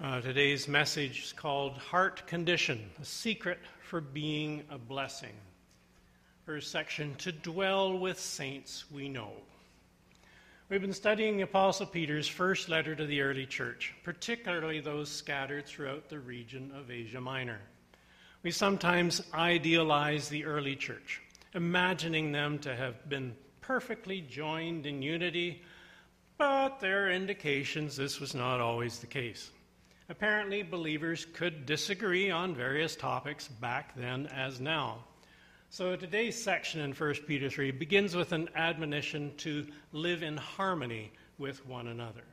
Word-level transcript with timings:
Uh, 0.00 0.20
today's 0.20 0.68
message 0.68 1.24
is 1.24 1.32
called 1.32 1.76
Heart 1.76 2.24
Condition, 2.28 2.88
a 3.02 3.04
secret 3.04 3.58
for 3.82 4.00
being 4.00 4.62
a 4.70 4.78
blessing. 4.78 5.32
First 6.46 6.70
section, 6.70 7.16
to 7.16 7.32
dwell 7.32 7.98
with 7.98 8.16
saints 8.16 8.84
we 8.92 9.08
know. 9.08 9.32
We've 10.68 10.80
been 10.80 10.92
studying 10.92 11.42
Apostle 11.42 11.86
Peter's 11.86 12.28
first 12.28 12.68
letter 12.68 12.94
to 12.94 13.06
the 13.06 13.20
early 13.22 13.44
church, 13.44 13.92
particularly 14.04 14.78
those 14.78 15.10
scattered 15.10 15.66
throughout 15.66 16.08
the 16.08 16.20
region 16.20 16.70
of 16.76 16.92
Asia 16.92 17.20
Minor. 17.20 17.58
We 18.44 18.52
sometimes 18.52 19.20
idealize 19.34 20.28
the 20.28 20.44
early 20.44 20.76
church, 20.76 21.22
imagining 21.54 22.30
them 22.30 22.60
to 22.60 22.76
have 22.76 23.08
been 23.08 23.34
perfectly 23.60 24.20
joined 24.20 24.86
in 24.86 25.02
unity, 25.02 25.60
but 26.36 26.78
there 26.78 27.06
are 27.06 27.10
indications 27.10 27.96
this 27.96 28.20
was 28.20 28.32
not 28.32 28.60
always 28.60 29.00
the 29.00 29.08
case. 29.08 29.50
Apparently, 30.10 30.62
believers 30.62 31.26
could 31.34 31.66
disagree 31.66 32.30
on 32.30 32.54
various 32.54 32.96
topics 32.96 33.46
back 33.46 33.94
then 33.94 34.26
as 34.28 34.58
now. 34.58 35.04
So 35.68 35.96
today's 35.96 36.42
section 36.42 36.80
in 36.80 36.92
1 36.92 37.14
Peter 37.26 37.50
3 37.50 37.72
begins 37.72 38.16
with 38.16 38.32
an 38.32 38.48
admonition 38.54 39.34
to 39.38 39.66
live 39.92 40.22
in 40.22 40.38
harmony 40.38 41.12
with 41.36 41.66
one 41.66 41.88
another. 41.88 42.24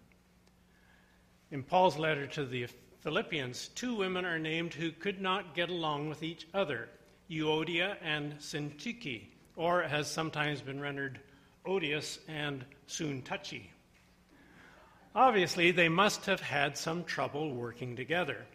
In 1.51 1.63
Paul's 1.63 1.97
letter 1.97 2.27
to 2.27 2.45
the 2.45 2.67
Philippians, 3.01 3.67
two 3.75 3.93
women 3.93 4.23
are 4.23 4.39
named 4.39 4.73
who 4.73 4.91
could 4.91 5.19
not 5.19 5.53
get 5.53 5.69
along 5.69 6.07
with 6.07 6.23
each 6.23 6.47
other 6.53 6.87
Euodia 7.29 7.97
and 8.01 8.35
Syntyche, 8.39 9.27
or 9.57 9.81
has 9.81 10.09
sometimes 10.09 10.61
been 10.61 10.79
rendered 10.79 11.19
odious 11.65 12.19
and 12.29 12.63
soon 12.87 13.21
touchy. 13.21 13.71
Obviously, 15.15 15.71
they 15.71 15.87
must 15.87 16.25
have 16.25 16.41
had 16.41 16.77
some 16.77 17.05
trouble 17.05 17.53
working 17.53 17.95
together. 17.95 18.45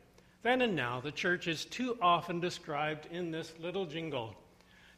Then 0.43 0.61
and 0.61 0.77
now, 0.77 1.01
the 1.01 1.11
church 1.11 1.49
is 1.49 1.65
too 1.65 1.97
often 2.03 2.39
described 2.39 3.09
in 3.11 3.31
this 3.31 3.55
little 3.59 3.87
jingle 3.87 4.37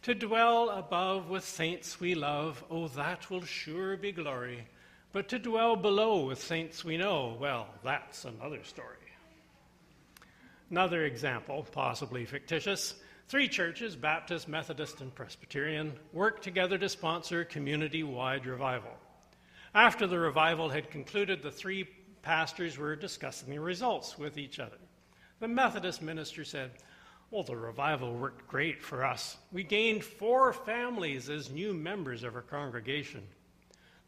To 0.03 0.15
dwell 0.15 0.71
above 0.71 1.31
with 1.31 1.45
saints 1.45 2.01
we 2.01 2.17
love, 2.17 2.65
oh, 2.69 2.89
that 2.89 3.31
will 3.31 3.45
sure 3.45 3.97
be 3.97 4.11
glory. 4.11 4.67
But 5.13 5.29
to 5.29 5.39
dwell 5.39 5.77
below 5.77 6.27
with 6.27 6.43
saints 6.43 6.85
we 6.85 6.97
know, 6.97 7.37
well, 7.41 7.69
that's 7.85 8.25
another 8.25 8.65
story. 8.65 8.97
Another 10.69 11.05
example, 11.05 11.65
possibly 11.71 12.25
fictitious. 12.25 12.97
Three 13.29 13.47
churches, 13.47 13.95
Baptist, 13.95 14.49
Methodist, 14.49 15.01
and 15.01 15.15
Presbyterian, 15.15 15.93
work 16.13 16.43
together 16.43 16.77
to 16.79 16.89
sponsor 16.89 17.45
community 17.45 18.03
wide 18.03 18.47
revival. 18.47 18.93
After 19.75 20.07
the 20.07 20.19
revival 20.19 20.69
had 20.69 20.91
concluded, 20.91 21.43
the 21.43 21.51
three 21.51 21.89
pastors 22.21 22.77
were 22.77 22.95
discussing 22.95 23.51
the 23.51 23.59
results 23.59 24.19
with 24.19 24.37
each 24.37 24.59
other. 24.59 24.77
The 25.41 25.49
Methodist 25.49 26.03
minister 26.03 26.45
said, 26.45 26.73
Well, 27.31 27.43
the 27.43 27.57
revival 27.57 28.13
worked 28.13 28.47
great 28.47 28.83
for 28.83 29.05
us. 29.05 29.39
We 29.51 29.65
gained 29.65 30.05
four 30.05 30.53
families 30.53 31.31
as 31.31 31.51
new 31.51 31.73
members 31.73 32.23
of 32.23 32.37
our 32.37 32.43
congregation. 32.43 33.23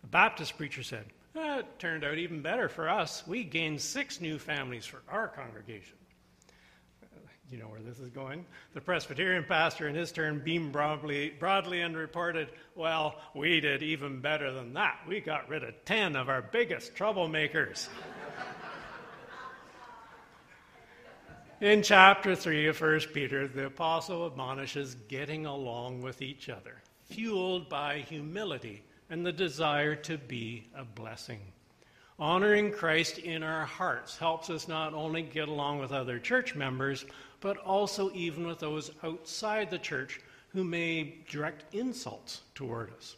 The 0.03 0.09
Baptist 0.09 0.57
preacher 0.59 0.83
said, 0.83 1.07
It 1.35 1.79
turned 1.79 2.05
out 2.05 2.19
even 2.19 2.43
better 2.43 2.69
for 2.69 2.89
us. 2.89 3.27
We 3.27 3.43
gained 3.43 3.81
six 3.81 4.21
new 4.21 4.39
families 4.39 4.85
for 4.85 5.03
our 5.09 5.29
congregation 5.29 5.97
you 7.51 7.59
know 7.59 7.67
where 7.67 7.81
this 7.81 7.99
is 7.99 8.11
going. 8.11 8.47
The 8.73 8.81
Presbyterian 8.81 9.45
pastor, 9.45 9.89
in 9.89 9.95
his 9.95 10.13
turn, 10.13 10.41
beamed 10.45 10.73
broadly, 10.73 11.33
broadly 11.39 11.81
and 11.81 11.97
reported, 11.97 12.49
Well, 12.75 13.17
we 13.35 13.61
did 13.61 13.83
even 13.83 14.21
better 14.21 14.53
than 14.53 14.75
that. 14.75 15.01
We 15.07 15.21
got 15.21 15.49
rid 15.49 15.63
of 15.63 15.75
10 15.85 16.17
of 16.17 16.29
our 16.29 16.43
biggest 16.43 16.95
troublemakers. 16.95 17.89
in 21.61 21.83
chapter 21.83 22.35
3 22.35 22.69
of 22.69 22.81
1 22.81 23.01
Peter, 23.13 23.47
the 23.47 23.67
apostle 23.67 24.27
admonishes 24.27 24.97
getting 25.09 25.47
along 25.47 26.03
with 26.03 26.23
each 26.23 26.49
other, 26.49 26.83
fueled 27.05 27.69
by 27.69 27.99
humility 27.99 28.83
and 29.11 29.25
the 29.25 29.33
desire 29.33 29.95
to 29.95 30.19
be 30.19 30.65
a 30.75 30.85
blessing. 30.85 31.41
Honoring 32.19 32.71
Christ 32.71 33.19
in 33.19 33.43
our 33.43 33.65
hearts 33.65 34.17
helps 34.17 34.49
us 34.49 34.69
not 34.69 34.95
only 34.95 35.23
get 35.23 35.49
along 35.49 35.81
with 35.81 35.91
other 35.91 36.21
church 36.21 36.55
members, 36.55 37.05
but 37.45 37.59
also 37.59 38.11
even 38.15 38.47
with 38.47 38.59
those 38.59 38.91
outside 39.03 39.71
the 39.71 39.79
church 39.79 40.19
who 40.55 40.65
may 40.65 41.19
direct 41.29 41.75
insults 41.75 42.41
toward 42.55 42.91
us. 42.97 43.17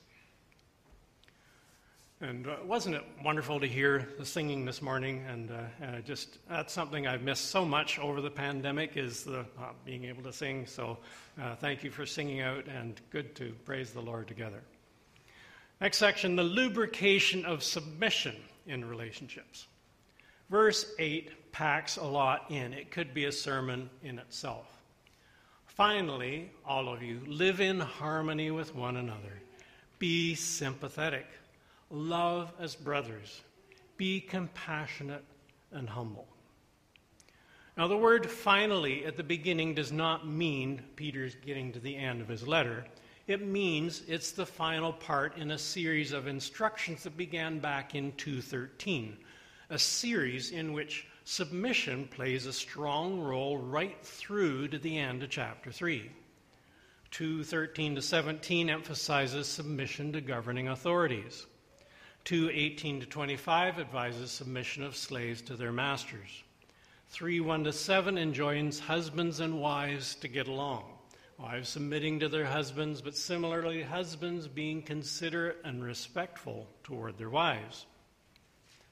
And 2.20 2.48
uh, 2.48 2.56
wasn't 2.64 2.97
it 2.97 3.04
wonderful 3.22 3.60
to 3.60 3.69
hear 3.69 4.09
the 4.19 4.26
singing 4.26 4.64
this 4.64 4.82
morning? 4.82 5.25
And 5.28 5.53
uh, 5.53 6.00
just 6.00 6.38
that's 6.48 6.72
something 6.72 7.06
I've 7.06 7.22
missed 7.22 7.50
so 7.50 7.64
much 7.64 8.00
over 8.00 8.20
the 8.20 8.31
pandemic 8.31 8.97
is 8.97 9.22
the 9.22 9.41
uh, 9.41 9.75
being 9.84 10.06
able 10.06 10.25
to 10.25 10.32
sing. 10.32 10.66
So 10.66 10.98
uh, 11.41 11.54
thank 11.54 11.84
you 11.84 11.93
for 11.93 12.04
singing 12.04 12.41
out, 12.41 12.66
and 12.66 13.00
good 13.10 13.37
to 13.37 13.54
praise 13.64 13.93
the 13.93 14.03
Lord 14.03 14.26
together. 14.26 14.60
Next 15.81 15.98
section: 15.98 16.34
the 16.34 16.43
lubrication 16.43 17.44
of 17.44 17.62
submission 17.62 18.34
in 18.66 18.84
relationships. 18.84 19.69
Verse 20.50 20.94
8 20.98 21.46
packs 21.56 21.97
a 21.97 22.05
lot 22.05 22.44
in. 22.50 22.75
It 22.75 22.91
could 22.91 23.15
be 23.15 23.25
a 23.25 23.33
sermon 23.33 23.89
in 24.03 24.19
itself. 24.19 24.67
Finally, 25.65 26.50
all 26.67 26.87
of 26.93 27.03
you, 27.03 27.22
live 27.27 27.62
in 27.62 27.81
harmony 27.81 28.50
with 28.50 28.75
one 28.75 28.97
another. 28.99 29.41
Be 29.99 30.34
sympathetic. 30.34 31.25
Love 31.89 32.53
as 32.61 32.75
brothers. 32.75 33.41
Be 33.97 34.21
compassionate 34.21 35.25
and 35.72 35.89
humble. 35.89 36.27
Now, 37.78 37.88
the 37.88 37.97
word 37.97 38.31
finally 38.31 39.06
at 39.06 39.17
the 39.17 39.23
beginning 39.23 39.73
does 39.73 39.93
not 39.93 40.28
mean 40.28 40.83
Peter's 40.94 41.37
getting 41.37 41.73
to 41.73 41.81
the 41.81 41.97
end 41.97 42.21
of 42.21 42.28
his 42.28 42.47
letter. 42.47 42.84
It 43.28 43.47
means 43.47 44.03
it's 44.06 44.33
the 44.33 44.44
final 44.44 44.93
part 44.93 45.38
in 45.38 45.53
a 45.53 45.59
series 45.59 46.12
of 46.12 46.27
instructions 46.27 47.05
that 47.05 47.17
began 47.17 47.61
back 47.61 47.94
in 47.94 48.12
213 48.19 49.17
a 49.71 49.78
series 49.78 50.50
in 50.50 50.73
which 50.73 51.06
submission 51.28 52.06
plays 52.06 52.47
a 52.47 52.53
strong 52.53 53.20
role 53.20 53.59
right 53.59 53.98
through 54.00 54.69
to 54.69 54.78
the 54.78 54.97
end 54.97 55.25
of 55.25 55.28
chapter 55.28 55.72
3. 55.72 56.09
2:13 57.10 57.97
to 57.97 58.03
17 58.03 58.70
emphasizes 58.70 59.48
submission 59.48 60.12
to 60.12 60.20
governing 60.20 60.69
authorities. 60.69 61.47
2:18 62.25 63.00
to 63.00 63.06
25 63.06 63.81
advises 63.81 64.31
submission 64.31 64.84
of 64.84 64.94
slaves 64.94 65.42
to 65.42 65.56
their 65.56 65.72
masters. 65.72 66.44
3 67.09 67.41
1 67.41 67.64
to 67.64 67.72
7 67.72 68.16
enjoins 68.16 68.78
husbands 68.78 69.41
and 69.41 69.60
wives 69.60 70.14
to 70.14 70.28
get 70.28 70.47
along. 70.47 70.97
Wives 71.38 71.69
submitting 71.69 72.20
to 72.20 72.28
their 72.28 72.47
husbands, 72.47 73.03
but 73.03 73.16
similarly 73.16 73.82
husbands 73.82 74.47
being 74.47 74.81
considerate 74.81 75.58
and 75.64 75.82
respectful 75.82 76.69
toward 76.84 77.19
their 77.19 77.31
wives. 77.31 77.87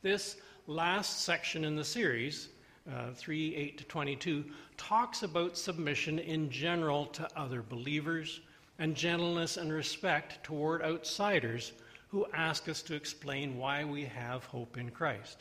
This 0.02 0.36
last 0.66 1.24
section 1.24 1.64
in 1.64 1.76
the 1.76 1.84
series, 1.84 2.48
uh, 2.90 3.12
3 3.14 3.54
8 3.54 3.78
to 3.78 3.84
22, 3.84 4.44
talks 4.76 5.22
about 5.22 5.56
submission 5.56 6.18
in 6.18 6.50
general 6.50 7.06
to 7.06 7.28
other 7.36 7.62
believers 7.62 8.40
and 8.78 8.94
gentleness 8.94 9.56
and 9.56 9.72
respect 9.72 10.42
toward 10.42 10.82
outsiders 10.82 11.72
who 12.08 12.26
ask 12.32 12.68
us 12.68 12.82
to 12.82 12.94
explain 12.94 13.58
why 13.58 13.84
we 13.84 14.04
have 14.04 14.44
hope 14.44 14.76
in 14.76 14.90
Christ. 14.90 15.38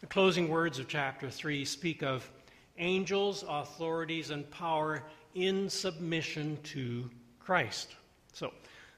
The 0.00 0.06
closing 0.06 0.48
words 0.48 0.78
of 0.78 0.88
chapter 0.88 1.28
3 1.28 1.64
speak 1.64 2.02
of 2.02 2.28
angels, 2.78 3.44
authorities, 3.48 4.30
and 4.30 4.48
power 4.50 5.02
in 5.34 5.68
submission 5.68 6.58
to 6.62 7.10
Christ. 7.40 7.96
So, 8.32 8.52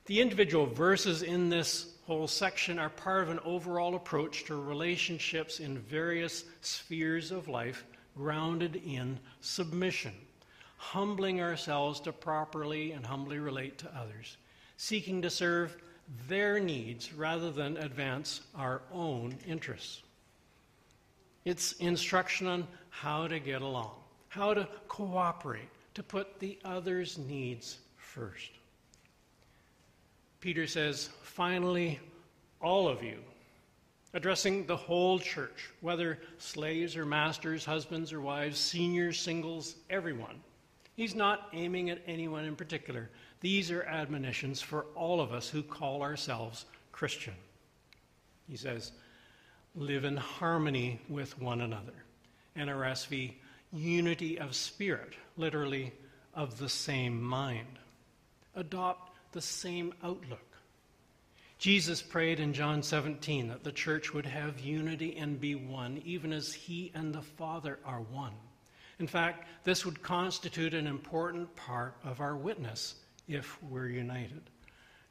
the 0.07 0.21
individual 0.21 0.67
verses 0.67 1.23
in 1.23 1.49
this 1.49 1.95
whole 2.11 2.27
section 2.27 2.77
are 2.77 2.91
part 2.91 3.23
of 3.23 3.29
an 3.29 3.39
overall 3.45 3.95
approach 3.95 4.43
to 4.43 4.57
relationships 4.57 5.61
in 5.61 5.79
various 5.79 6.43
spheres 6.61 7.31
of 7.31 7.47
life 7.47 7.85
grounded 8.17 8.83
in 8.85 9.17
submission, 9.43 10.13
humbling 10.77 11.41
ourselves 11.41 12.01
to 12.01 12.11
properly 12.11 12.91
and 12.91 13.07
humbly 13.07 13.39
relate 13.39 13.79
to 13.79 13.89
others, 13.97 14.39
seeking 14.77 15.23
to 15.23 15.31
serve 15.31 15.77
their 16.27 16.59
needs 16.59 17.13
rather 17.13 17.53
than 17.53 17.77
advance 17.77 18.41
our 18.57 18.83
own 18.93 19.39
interests. 19.47 20.03
It's 21.45 21.75
instruction 21.75 22.49
on 22.49 22.67
how 22.89 23.29
to 23.29 23.39
get 23.39 23.63
along, 23.63 23.95
how 24.31 24.53
to 24.53 24.67
cooperate, 24.89 25.71
to 25.95 26.03
put 26.03 26.41
the 26.41 26.59
other's 26.65 27.19
needs 27.19 27.79
first. 27.97 28.51
Peter 30.41 30.67
says, 30.67 31.11
finally, 31.23 32.01
all 32.61 32.89
of 32.89 33.03
you, 33.03 33.19
addressing 34.15 34.67
the 34.67 34.77
whole 34.77 35.19
church, 35.19 35.71
whether 35.81 36.19
slaves 36.39 36.97
or 36.97 37.05
masters, 37.05 37.65
husbands 37.65 38.13
or 38.13 38.21
wives, 38.21 38.59
seniors, 38.59 39.19
singles, 39.19 39.77
everyone. 39.89 40.41
He's 40.97 41.15
not 41.15 41.49
aiming 41.53 41.91
at 41.91 42.03
anyone 42.07 42.45
in 42.45 42.57
particular. 42.57 43.11
These 43.41 43.71
are 43.71 43.83
admonitions 43.85 44.61
for 44.61 44.87
all 44.95 45.21
of 45.21 45.33
us 45.33 45.49
who 45.49 45.63
call 45.63 46.03
ourselves 46.03 46.65
Christian. 46.93 47.35
He 48.49 48.57
says, 48.57 48.93
live 49.75 50.05
in 50.05 50.17
harmony 50.17 51.01
with 51.09 51.41
one 51.41 51.61
another. 51.61 52.05
NRSV, 52.57 53.35
unity 53.73 54.39
of 54.39 54.55
spirit, 54.55 55.15
literally, 55.37 55.93
of 56.35 56.59
the 56.59 56.69
same 56.69 57.23
mind. 57.23 57.79
Adopt 58.55 59.10
the 59.33 59.41
same 59.41 59.93
outlook. 60.03 60.47
Jesus 61.59 62.01
prayed 62.01 62.41
in 62.41 62.55
John 62.55 62.83
17 62.83 63.49
that 63.49 63.65
the 63.65 63.73
church 63.73 64.15
would 64.15 64.25
have 64.25 64.61
unity 64.61 65.17
and 65.17 65.39
be 65.39 65.55
one, 65.55 66.01
even 66.05 66.33
as 66.33 66.55
he 66.55 66.91
and 66.95 67.15
the 67.15 67.21
Father 67.21 67.79
are 67.85 68.01
one. 68.01 68.33
In 68.99 69.07
fact, 69.07 69.47
this 69.65 69.85
would 69.85 70.03
constitute 70.03 70.73
an 70.75 70.87
important 70.87 71.55
part 71.57 71.97
of 72.03 72.21
our 72.21 72.37
witness 72.37 72.95
if 73.29 73.63
we're 73.63 73.89
united. 73.89 74.43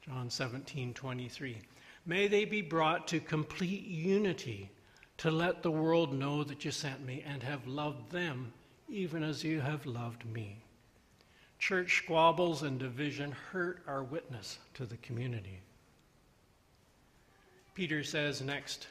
John 0.01 0.29
17, 0.29 0.93
23. 0.93 1.57
May 2.05 2.27
they 2.27 2.45
be 2.45 2.61
brought 2.61 3.07
to 3.09 3.19
complete 3.19 3.85
unity 3.85 4.71
to 5.17 5.29
let 5.29 5.61
the 5.61 5.71
world 5.71 6.13
know 6.13 6.43
that 6.43 6.65
you 6.65 6.71
sent 6.71 7.05
me 7.05 7.23
and 7.27 7.43
have 7.43 7.67
loved 7.67 8.11
them 8.11 8.53
even 8.87 9.21
as 9.23 9.43
you 9.43 9.59
have 9.61 9.85
loved 9.85 10.25
me. 10.25 10.57
Church 11.59 11.97
squabbles 11.97 12.63
and 12.63 12.79
division 12.79 13.31
hurt 13.51 13.83
our 13.85 14.03
witness 14.03 14.57
to 14.75 14.85
the 14.85 14.97
community. 14.97 15.59
Peter 17.75 18.03
says 18.03 18.41
next, 18.41 18.87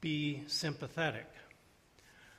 be 0.00 0.42
sympathetic. 0.46 1.26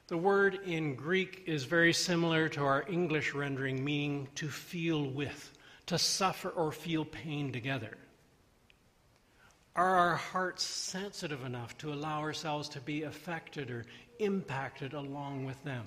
The 0.08 0.18
word 0.18 0.60
in 0.66 0.96
Greek 0.96 1.44
is 1.46 1.66
very 1.66 1.92
similar 1.92 2.48
to 2.50 2.64
our 2.64 2.86
English 2.88 3.34
rendering, 3.34 3.84
meaning 3.84 4.30
to 4.36 4.48
feel 4.48 5.06
with, 5.06 5.52
to 5.88 5.98
suffer 5.98 6.50
or 6.50 6.72
feel 6.72 7.04
pain 7.04 7.52
together. 7.52 7.98
Are 9.76 9.96
our 9.96 10.16
hearts 10.16 10.64
sensitive 10.64 11.44
enough 11.44 11.78
to 11.80 11.92
allow 11.92 12.22
ourselves 12.22 12.70
to 12.70 12.80
be 12.80 13.04
affected 13.04 13.70
or 13.70 13.86
impacted 14.20 14.94
along 14.94 15.46
with 15.46 15.62
them? 15.64 15.86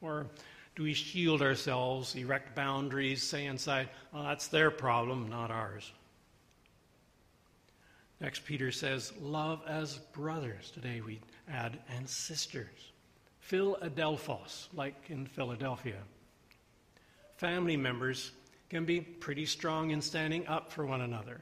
Or 0.00 0.26
do 0.74 0.84
we 0.84 0.94
shield 0.94 1.42
ourselves, 1.42 2.14
erect 2.14 2.56
boundaries, 2.56 3.22
say 3.22 3.46
inside, 3.46 3.88
well, 4.12 4.22
that's 4.24 4.48
their 4.48 4.70
problem, 4.70 5.28
not 5.28 5.50
ours? 5.50 5.92
Next, 8.20 8.44
Peter 8.44 8.70
says, 8.70 9.12
love 9.20 9.60
as 9.66 9.98
brothers. 10.12 10.70
Today 10.70 11.00
we 11.00 11.20
add, 11.50 11.78
and 11.94 12.08
sisters. 12.08 12.92
Philadelphos, 13.40 14.68
like 14.72 14.94
in 15.08 15.26
Philadelphia. 15.26 15.98
Family 17.36 17.76
members 17.76 18.30
can 18.70 18.84
be 18.84 19.00
pretty 19.00 19.44
strong 19.44 19.90
in 19.90 20.00
standing 20.00 20.46
up 20.46 20.70
for 20.72 20.86
one 20.86 21.02
another. 21.02 21.40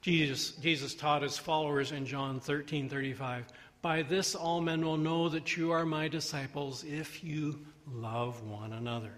Jesus, 0.00 0.52
Jesus 0.52 0.94
taught 0.94 1.22
his 1.22 1.36
followers 1.36 1.92
in 1.92 2.06
John 2.06 2.40
13 2.40 2.88
35, 2.88 3.48
By 3.82 4.02
this 4.02 4.34
all 4.34 4.60
men 4.60 4.82
will 4.82 4.96
know 4.96 5.28
that 5.28 5.56
you 5.56 5.72
are 5.72 5.84
my 5.84 6.08
disciples 6.08 6.84
if 6.84 7.22
you 7.22 7.58
love 7.86 8.42
one 8.42 8.72
another. 8.72 9.14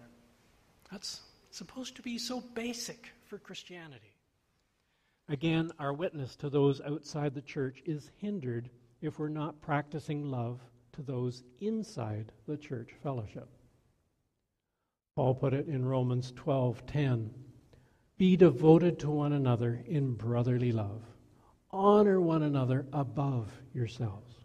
That's 0.91 1.21
supposed 1.51 1.97
to 1.97 2.03
be 2.03 2.19
so 2.19 2.41
basic 2.55 3.11
for 3.27 3.39
Christianity. 3.39 4.15
Again, 5.29 5.73
our 5.79 5.93
witness 5.93 6.37
to 6.37 6.51
those 6.51 6.81
outside 6.81 7.35
the 7.35 7.43
church 7.43 7.83
is 7.87 8.11
hindered 8.17 8.71
if 9.01 9.19
we're 9.19 9.29
not 9.29 9.61
practicing 9.61 10.31
love 10.31 10.61
to 10.93 11.03
those 11.03 11.43
inside 11.61 12.33
the 12.47 12.57
church 12.57 12.91
fellowship. 13.03 13.49
Paul 15.17 15.35
put 15.35 15.55
it 15.55 15.69
in 15.69 15.85
Romans 15.85 16.33
12:10. 16.33 17.31
Be 18.19 18.37
devoted 18.37 18.99
to 19.01 19.11
one 19.11 19.33
another 19.33 19.83
in 19.87 20.15
brotherly 20.15 20.73
love. 20.73 21.03
Honor 21.71 22.21
one 22.21 22.43
another 22.43 22.87
above 22.93 23.51
yourselves. 23.73 24.42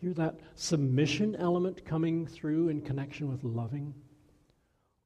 Hear 0.00 0.12
that 0.14 0.38
submission 0.54 1.36
element 1.36 1.84
coming 1.84 2.26
through 2.26 2.68
in 2.68 2.82
connection 2.82 3.28
with 3.28 3.44
loving? 3.44 3.94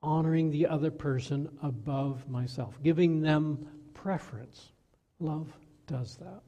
Honoring 0.02 0.50
the 0.50 0.66
other 0.66 0.90
person 0.90 1.48
above 1.62 2.28
myself, 2.28 2.78
giving 2.82 3.20
them 3.20 3.66
preference. 3.94 4.72
Love 5.18 5.52
does 5.86 6.16
that. 6.16 6.42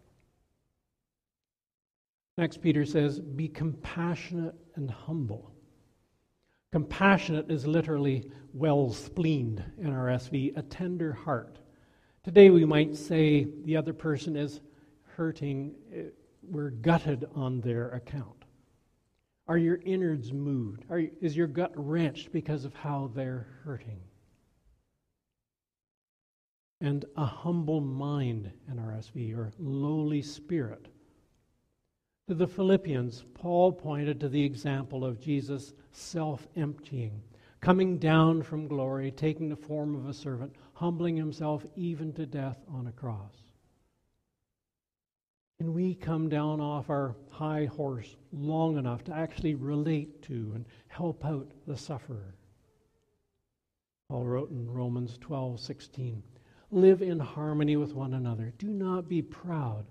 Next, 2.38 2.62
Peter 2.62 2.84
says, 2.84 3.20
Be 3.20 3.48
compassionate 3.48 4.54
and 4.74 4.90
humble. 4.90 5.52
Compassionate 6.72 7.50
is 7.50 7.66
literally 7.66 8.30
well 8.54 8.88
spleened 8.88 9.62
in 9.78 9.88
NRSV, 9.88 10.56
a 10.56 10.62
tender 10.62 11.12
heart. 11.12 11.58
Today 12.24 12.48
we 12.48 12.64
might 12.64 12.96
say 12.96 13.46
the 13.64 13.76
other 13.76 13.92
person 13.92 14.36
is 14.36 14.60
hurting, 15.16 15.74
we're 16.42 16.70
gutted 16.70 17.26
on 17.34 17.60
their 17.60 17.90
account. 17.90 18.44
Are 19.48 19.58
your 19.58 19.80
innards 19.84 20.32
moved? 20.32 20.84
Are, 20.88 21.02
is 21.20 21.36
your 21.36 21.46
gut 21.46 21.72
wrenched 21.74 22.32
because 22.32 22.64
of 22.64 22.74
how 22.74 23.10
they're 23.14 23.46
hurting? 23.64 24.00
And 26.80 27.04
a 27.16 27.24
humble 27.24 27.80
mind 27.80 28.50
in 28.68 28.76
NRSV, 28.76 29.36
or 29.36 29.52
lowly 29.58 30.22
spirit. 30.22 30.88
To 32.28 32.34
the 32.34 32.46
Philippians, 32.46 33.24
Paul 33.34 33.72
pointed 33.72 34.20
to 34.20 34.28
the 34.28 34.44
example 34.44 35.04
of 35.04 35.20
Jesus 35.20 35.74
self 35.90 36.46
emptying, 36.56 37.20
coming 37.60 37.98
down 37.98 38.42
from 38.42 38.68
glory, 38.68 39.10
taking 39.10 39.48
the 39.48 39.56
form 39.56 39.94
of 39.94 40.08
a 40.08 40.14
servant, 40.14 40.54
humbling 40.74 41.16
himself 41.16 41.66
even 41.76 42.12
to 42.14 42.26
death 42.26 42.58
on 42.68 42.86
a 42.86 42.92
cross. 42.92 43.51
Can 45.62 45.74
we 45.74 45.94
come 45.94 46.28
down 46.28 46.60
off 46.60 46.90
our 46.90 47.14
high 47.30 47.66
horse 47.66 48.16
long 48.32 48.78
enough 48.78 49.04
to 49.04 49.14
actually 49.14 49.54
relate 49.54 50.20
to 50.22 50.50
and 50.56 50.66
help 50.88 51.24
out 51.24 51.52
the 51.68 51.76
sufferer? 51.76 52.34
Paul 54.08 54.24
wrote 54.24 54.50
in 54.50 54.68
Romans 54.68 55.18
12 55.20 55.60
16, 55.60 56.20
Live 56.72 57.00
in 57.00 57.20
harmony 57.20 57.76
with 57.76 57.94
one 57.94 58.14
another. 58.14 58.52
Do 58.58 58.70
not 58.70 59.08
be 59.08 59.22
proud 59.22 59.86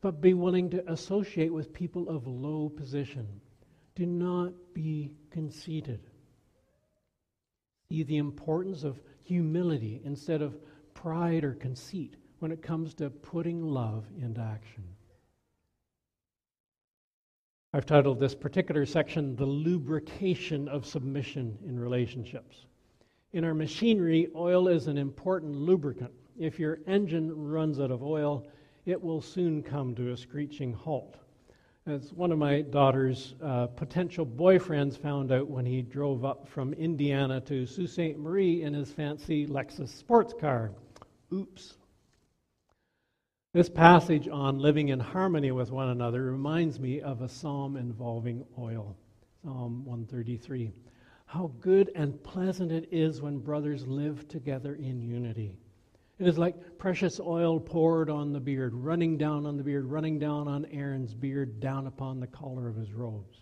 but 0.00 0.20
be 0.20 0.32
willing 0.32 0.70
to 0.70 0.92
associate 0.92 1.52
with 1.52 1.72
people 1.72 2.08
of 2.08 2.28
low 2.28 2.68
position. 2.68 3.26
Do 3.96 4.06
not 4.06 4.52
be 4.74 5.10
conceited. 5.32 6.06
See 7.90 8.04
the 8.04 8.18
importance 8.18 8.84
of 8.84 9.00
humility 9.24 10.00
instead 10.04 10.40
of 10.40 10.56
pride 10.94 11.42
or 11.42 11.54
conceit 11.54 12.14
when 12.38 12.52
it 12.52 12.62
comes 12.62 12.94
to 12.94 13.10
putting 13.10 13.60
love 13.64 14.06
into 14.20 14.40
action. 14.40 14.84
I've 17.76 17.84
titled 17.84 18.18
this 18.18 18.34
particular 18.34 18.86
section 18.86 19.36
The 19.36 19.44
Lubrication 19.44 20.66
of 20.66 20.86
Submission 20.86 21.58
in 21.68 21.78
Relationships. 21.78 22.64
In 23.34 23.44
our 23.44 23.52
machinery, 23.52 24.30
oil 24.34 24.68
is 24.68 24.86
an 24.86 24.96
important 24.96 25.54
lubricant. 25.54 26.10
If 26.38 26.58
your 26.58 26.78
engine 26.86 27.30
runs 27.36 27.78
out 27.78 27.90
of 27.90 28.02
oil, 28.02 28.46
it 28.86 28.98
will 28.98 29.20
soon 29.20 29.62
come 29.62 29.94
to 29.96 30.12
a 30.12 30.16
screeching 30.16 30.72
halt. 30.72 31.18
As 31.86 32.14
one 32.14 32.32
of 32.32 32.38
my 32.38 32.62
daughter's 32.62 33.34
uh, 33.42 33.66
potential 33.66 34.24
boyfriends 34.24 34.96
found 34.96 35.30
out 35.30 35.46
when 35.46 35.66
he 35.66 35.82
drove 35.82 36.24
up 36.24 36.48
from 36.48 36.72
Indiana 36.72 37.42
to 37.42 37.66
Sault 37.66 37.90
Ste. 37.90 38.16
Marie 38.16 38.62
in 38.62 38.72
his 38.72 38.90
fancy 38.90 39.46
Lexus 39.46 39.90
sports 39.90 40.32
car. 40.32 40.70
Oops. 41.30 41.76
This 43.56 43.70
passage 43.70 44.28
on 44.28 44.58
living 44.58 44.90
in 44.90 45.00
harmony 45.00 45.50
with 45.50 45.70
one 45.70 45.88
another 45.88 46.24
reminds 46.24 46.78
me 46.78 47.00
of 47.00 47.22
a 47.22 47.28
psalm 47.30 47.78
involving 47.78 48.44
oil. 48.58 48.94
Psalm 49.42 49.82
133. 49.86 50.72
How 51.24 51.50
good 51.58 51.90
and 51.94 52.22
pleasant 52.22 52.70
it 52.70 52.86
is 52.92 53.22
when 53.22 53.38
brothers 53.38 53.86
live 53.86 54.28
together 54.28 54.74
in 54.74 55.00
unity. 55.00 55.56
It 56.18 56.26
is 56.28 56.36
like 56.36 56.76
precious 56.76 57.18
oil 57.18 57.58
poured 57.58 58.10
on 58.10 58.30
the 58.30 58.40
beard, 58.40 58.74
running 58.74 59.16
down 59.16 59.46
on 59.46 59.56
the 59.56 59.64
beard, 59.64 59.86
running 59.86 60.18
down 60.18 60.48
on 60.48 60.66
Aaron's 60.66 61.14
beard, 61.14 61.58
down 61.58 61.86
upon 61.86 62.20
the 62.20 62.26
collar 62.26 62.68
of 62.68 62.76
his 62.76 62.92
robes. 62.92 63.38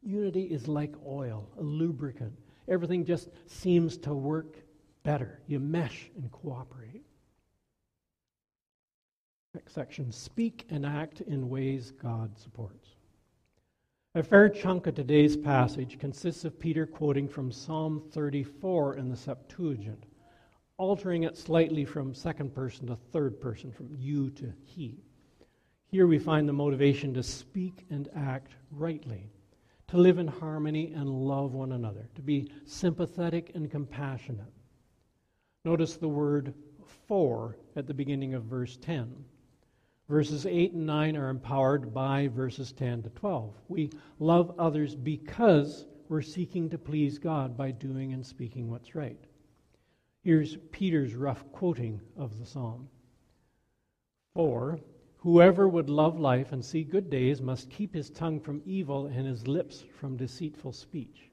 Unity 0.00 0.44
is 0.44 0.68
like 0.68 0.94
oil, 1.04 1.50
a 1.58 1.62
lubricant. 1.64 2.34
Everything 2.68 3.04
just 3.04 3.30
seems 3.46 3.96
to 3.96 4.14
work 4.14 4.58
better. 5.02 5.40
You 5.48 5.58
mesh 5.58 6.08
and 6.14 6.30
cooperate. 6.30 6.89
Next 9.54 9.74
section 9.74 10.12
Speak 10.12 10.66
and 10.70 10.86
act 10.86 11.20
in 11.22 11.48
ways 11.48 11.90
God 11.90 12.38
supports. 12.38 12.90
A 14.14 14.22
fair 14.22 14.48
chunk 14.48 14.86
of 14.86 14.94
today's 14.94 15.36
passage 15.36 15.98
consists 15.98 16.44
of 16.44 16.58
Peter 16.58 16.86
quoting 16.86 17.28
from 17.28 17.52
Psalm 17.52 18.02
34 18.12 18.96
in 18.96 19.08
the 19.08 19.16
Septuagint 19.16 20.06
altering 20.80 21.24
it 21.24 21.36
slightly 21.36 21.84
from 21.84 22.14
second 22.14 22.54
person 22.54 22.86
to 22.86 22.96
third 22.96 23.38
person, 23.38 23.70
from 23.70 23.94
you 23.94 24.30
to 24.30 24.50
he. 24.64 25.04
Here 25.88 26.06
we 26.06 26.18
find 26.18 26.48
the 26.48 26.54
motivation 26.54 27.12
to 27.14 27.22
speak 27.22 27.84
and 27.90 28.08
act 28.16 28.52
rightly, 28.70 29.30
to 29.88 29.98
live 29.98 30.16
in 30.16 30.26
harmony 30.26 30.94
and 30.94 31.06
love 31.06 31.52
one 31.52 31.72
another, 31.72 32.08
to 32.14 32.22
be 32.22 32.50
sympathetic 32.64 33.50
and 33.54 33.70
compassionate. 33.70 34.54
Notice 35.66 35.96
the 35.98 36.08
word 36.08 36.54
for 37.06 37.58
at 37.76 37.86
the 37.86 37.92
beginning 37.92 38.32
of 38.32 38.44
verse 38.44 38.78
10. 38.78 39.14
Verses 40.10 40.44
8 40.44 40.72
and 40.72 40.86
9 40.86 41.16
are 41.16 41.28
empowered 41.28 41.94
by 41.94 42.26
verses 42.26 42.72
10 42.72 43.04
to 43.04 43.10
12. 43.10 43.54
We 43.68 43.90
love 44.18 44.52
others 44.58 44.96
because 44.96 45.86
we're 46.08 46.20
seeking 46.20 46.68
to 46.70 46.78
please 46.78 47.16
God 47.16 47.56
by 47.56 47.70
doing 47.70 48.12
and 48.12 48.26
speaking 48.26 48.68
what's 48.68 48.96
right. 48.96 49.20
Here's 50.24 50.56
Peter's 50.72 51.14
rough 51.14 51.44
quoting 51.52 52.00
of 52.16 52.40
the 52.40 52.44
psalm. 52.44 52.88
For 54.34 54.80
whoever 55.18 55.68
would 55.68 55.88
love 55.88 56.18
life 56.18 56.50
and 56.50 56.64
see 56.64 56.82
good 56.82 57.08
days 57.08 57.40
must 57.40 57.70
keep 57.70 57.94
his 57.94 58.10
tongue 58.10 58.40
from 58.40 58.62
evil 58.66 59.06
and 59.06 59.28
his 59.28 59.46
lips 59.46 59.84
from 60.00 60.16
deceitful 60.16 60.72
speech. 60.72 61.30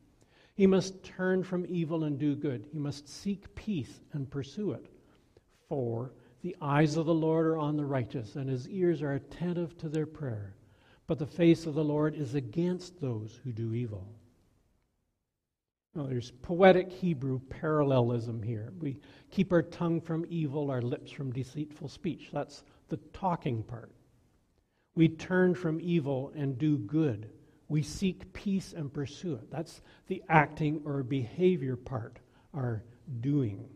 He 0.53 0.67
must 0.67 1.03
turn 1.03 1.43
from 1.43 1.65
evil 1.67 2.03
and 2.03 2.19
do 2.19 2.35
good. 2.35 2.67
He 2.71 2.77
must 2.77 3.09
seek 3.09 3.55
peace 3.55 4.01
and 4.13 4.29
pursue 4.29 4.73
it. 4.73 4.85
For 5.67 6.11
the 6.41 6.55
eyes 6.61 6.97
of 6.97 7.05
the 7.05 7.13
Lord 7.13 7.45
are 7.45 7.57
on 7.57 7.77
the 7.77 7.85
righteous, 7.85 8.35
and 8.35 8.49
his 8.49 8.67
ears 8.69 9.01
are 9.01 9.13
attentive 9.13 9.77
to 9.79 9.89
their 9.89 10.05
prayer. 10.05 10.55
But 11.07 11.19
the 11.19 11.25
face 11.25 11.65
of 11.65 11.73
the 11.73 11.83
Lord 11.83 12.15
is 12.15 12.35
against 12.35 12.99
those 12.99 13.39
who 13.43 13.51
do 13.51 13.73
evil. 13.73 14.07
There's 15.95 16.31
poetic 16.43 16.91
Hebrew 16.91 17.39
parallelism 17.49 18.43
here. 18.43 18.71
We 18.79 18.99
keep 19.31 19.51
our 19.51 19.63
tongue 19.63 19.99
from 19.99 20.25
evil, 20.29 20.69
our 20.69 20.81
lips 20.81 21.11
from 21.11 21.31
deceitful 21.31 21.89
speech. 21.89 22.29
That's 22.31 22.63
the 22.89 22.97
talking 23.13 23.63
part. 23.63 23.91
We 24.95 25.09
turn 25.09 25.55
from 25.55 25.79
evil 25.81 26.31
and 26.35 26.57
do 26.57 26.77
good. 26.77 27.29
We 27.67 27.81
seek 27.81 28.31
peace 28.33 28.73
and 28.73 28.93
pursue 28.93 29.33
it. 29.35 29.49
That's 29.49 29.81
the 30.07 30.23
acting 30.29 30.81
or 30.85 31.01
behavior 31.03 31.75
part, 31.75 32.19
our 32.53 32.83
doing. 33.21 33.67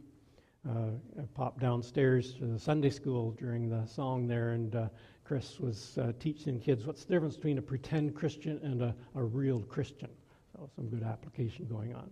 Uh, 0.67 0.91
I 1.19 1.23
popped 1.33 1.59
downstairs 1.59 2.33
to 2.35 2.45
the 2.45 2.59
Sunday 2.59 2.91
school 2.91 3.31
during 3.31 3.67
the 3.67 3.85
song 3.87 4.27
there, 4.27 4.51
and 4.51 4.75
uh, 4.75 4.87
Chris 5.23 5.59
was 5.59 5.97
uh, 5.97 6.11
teaching 6.19 6.59
kids 6.59 6.85
what's 6.85 7.03
the 7.03 7.13
difference 7.13 7.35
between 7.35 7.57
a 7.57 7.61
pretend 7.61 8.13
Christian 8.13 8.59
and 8.61 8.81
a, 8.83 8.95
a 9.15 9.23
real 9.23 9.61
Christian. 9.61 10.09
So, 10.53 10.69
some 10.75 10.87
good 10.87 11.03
application 11.03 11.65
going 11.65 11.95
on. 11.95 12.11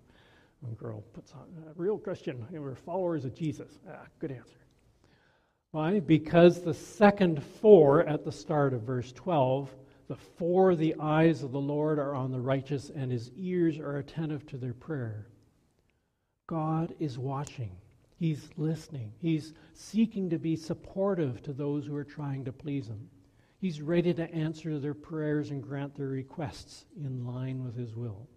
One 0.62 0.74
girl 0.74 1.02
puts 1.14 1.34
on, 1.34 1.46
a 1.68 1.74
real 1.76 1.98
Christian, 1.98 2.44
we're 2.52 2.76
followers 2.76 3.24
of 3.24 3.36
Jesus. 3.36 3.80
Ah, 3.88 4.06
good 4.18 4.32
answer. 4.32 4.58
Why? 5.72 6.00
Because 6.00 6.62
the 6.62 6.74
second 6.74 7.44
for 7.44 8.02
at 8.08 8.26
the 8.26 8.32
start 8.32 8.74
of 8.74 8.82
verse 8.82 9.12
12, 9.12 9.70
the 10.08 10.16
for 10.16 10.76
the 10.76 10.96
eyes 11.00 11.44
of 11.44 11.52
the 11.52 11.62
Lord 11.62 12.00
are 12.00 12.16
on 12.16 12.32
the 12.32 12.42
righteous, 12.42 12.90
and 12.90 13.12
his 13.12 13.30
ears 13.38 13.78
are 13.78 13.98
attentive 13.98 14.48
to 14.48 14.58
their 14.58 14.74
prayer. 14.74 15.28
God 16.48 16.96
is 17.00 17.20
watching. 17.20 17.70
He's 18.20 18.50
listening. 18.58 19.14
He's 19.22 19.54
seeking 19.74 20.30
to 20.30 20.38
be 20.38 20.58
supportive 20.58 21.42
to 21.44 21.54
those 21.54 21.86
who 21.86 21.96
are 21.96 22.04
trying 22.04 22.44
to 22.46 22.52
please 22.52 22.88
Him. 22.88 23.10
He's 23.60 23.82
ready 23.82 24.14
to 24.14 24.34
answer 24.34 24.78
their 24.78 24.94
prayers 24.94 25.52
and 25.52 25.64
grant 25.64 25.96
their 25.96 26.08
requests 26.08 26.84
in 27.02 27.26
line 27.26 27.64
with 27.64 27.78
His 27.78 27.96
will. 27.96 28.28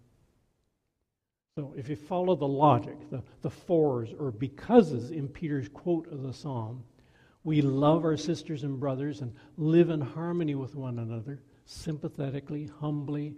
So, 1.57 1.73
if 1.77 1.89
you 1.89 1.97
follow 1.97 2.35
the 2.35 2.47
logic, 2.47 3.09
the, 3.11 3.21
the 3.41 3.49
fors 3.49 4.13
or 4.17 4.31
becauses 4.31 5.11
in 5.11 5.27
Peter's 5.27 5.67
quote 5.67 6.09
of 6.11 6.23
the 6.23 6.33
psalm, 6.33 6.83
we 7.43 7.61
love 7.61 8.05
our 8.05 8.15
sisters 8.15 8.63
and 8.63 8.79
brothers 8.79 9.19
and 9.19 9.35
live 9.57 9.89
in 9.89 9.99
harmony 9.99 10.55
with 10.55 10.75
one 10.75 10.99
another, 10.99 11.41
sympathetically, 11.65 12.69
humbly, 12.79 13.35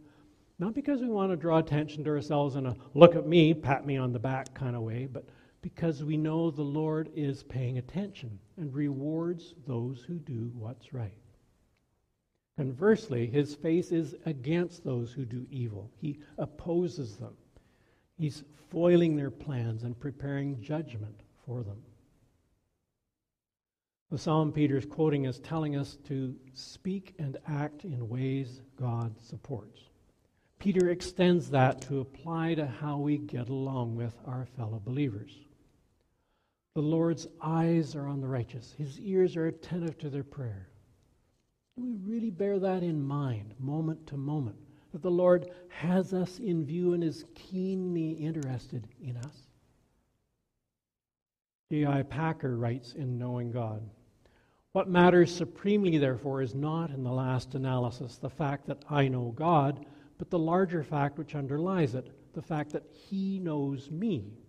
not 0.59 0.75
because 0.75 1.01
we 1.01 1.09
want 1.09 1.31
to 1.31 1.35
draw 1.35 1.57
attention 1.57 2.03
to 2.03 2.11
ourselves 2.11 2.55
in 2.55 2.67
a 2.67 2.75
look 2.93 3.15
at 3.15 3.27
me, 3.27 3.53
pat 3.53 3.85
me 3.85 3.97
on 3.97 4.13
the 4.13 4.19
back 4.19 4.53
kind 4.53 4.75
of 4.75 4.83
way, 4.83 5.07
but 5.11 5.25
because 5.65 6.03
we 6.03 6.15
know 6.15 6.51
the 6.51 6.61
Lord 6.61 7.09
is 7.15 7.41
paying 7.41 7.79
attention 7.79 8.37
and 8.57 8.71
rewards 8.71 9.55
those 9.65 10.05
who 10.07 10.19
do 10.19 10.51
what's 10.53 10.93
right. 10.93 11.17
Conversely, 12.55 13.25
his 13.25 13.55
face 13.55 13.91
is 13.91 14.13
against 14.27 14.83
those 14.83 15.11
who 15.11 15.25
do 15.25 15.47
evil. 15.49 15.89
He 15.97 16.19
opposes 16.37 17.15
them. 17.15 17.33
He's 18.15 18.43
foiling 18.69 19.15
their 19.15 19.31
plans 19.31 19.81
and 19.81 19.99
preparing 19.99 20.61
judgment 20.61 21.21
for 21.47 21.63
them. 21.63 21.81
The 24.11 24.19
psalm 24.19 24.51
Peter 24.51 24.77
is 24.77 24.85
quoting 24.85 25.25
is 25.25 25.39
telling 25.39 25.77
us 25.77 25.97
to 26.07 26.35
speak 26.53 27.15
and 27.17 27.37
act 27.47 27.85
in 27.85 28.07
ways 28.07 28.61
God 28.79 29.15
supports. 29.19 29.81
Peter 30.59 30.91
extends 30.91 31.49
that 31.49 31.81
to 31.81 32.01
apply 32.01 32.53
to 32.53 32.67
how 32.67 32.99
we 32.99 33.17
get 33.17 33.49
along 33.49 33.95
with 33.95 34.13
our 34.27 34.45
fellow 34.55 34.79
believers. 34.85 35.44
The 36.75 36.81
Lord's 36.81 37.25
eyes 37.41 37.95
are 37.95 38.05
on 38.05 38.19
the 38.19 38.27
righteous, 38.27 38.75
his 38.77 38.99
ears 38.99 39.37
are 39.37 39.47
attentive 39.47 39.97
to 39.99 40.09
their 40.09 40.25
prayer. 40.25 40.67
We 41.77 41.93
really 41.93 42.31
bear 42.31 42.59
that 42.59 42.83
in 42.83 43.01
mind, 43.01 43.55
moment 43.59 44.05
to 44.07 44.17
moment, 44.17 44.57
that 44.91 45.01
the 45.01 45.09
Lord 45.09 45.49
has 45.69 46.13
us 46.13 46.39
in 46.39 46.65
view 46.65 46.93
and 46.93 47.01
is 47.01 47.23
keenly 47.33 48.11
interested 48.11 48.89
in 49.01 49.15
us. 49.15 49.47
J.I. 51.71 52.03
Packer 52.03 52.57
writes 52.57 52.93
in 52.93 53.17
Knowing 53.17 53.51
God 53.51 53.81
What 54.73 54.89
matters 54.89 55.33
supremely, 55.33 55.97
therefore, 55.97 56.41
is 56.41 56.53
not 56.53 56.91
in 56.91 57.03
the 57.03 57.11
last 57.11 57.55
analysis 57.55 58.17
the 58.17 58.29
fact 58.29 58.67
that 58.67 58.83
I 58.89 59.07
know 59.07 59.31
God, 59.33 59.85
but 60.17 60.29
the 60.29 60.39
larger 60.39 60.83
fact 60.83 61.17
which 61.17 61.35
underlies 61.35 61.95
it, 61.95 62.11
the 62.33 62.41
fact 62.41 62.73
that 62.73 62.83
He 62.91 63.39
knows 63.39 63.89
me 63.89 64.44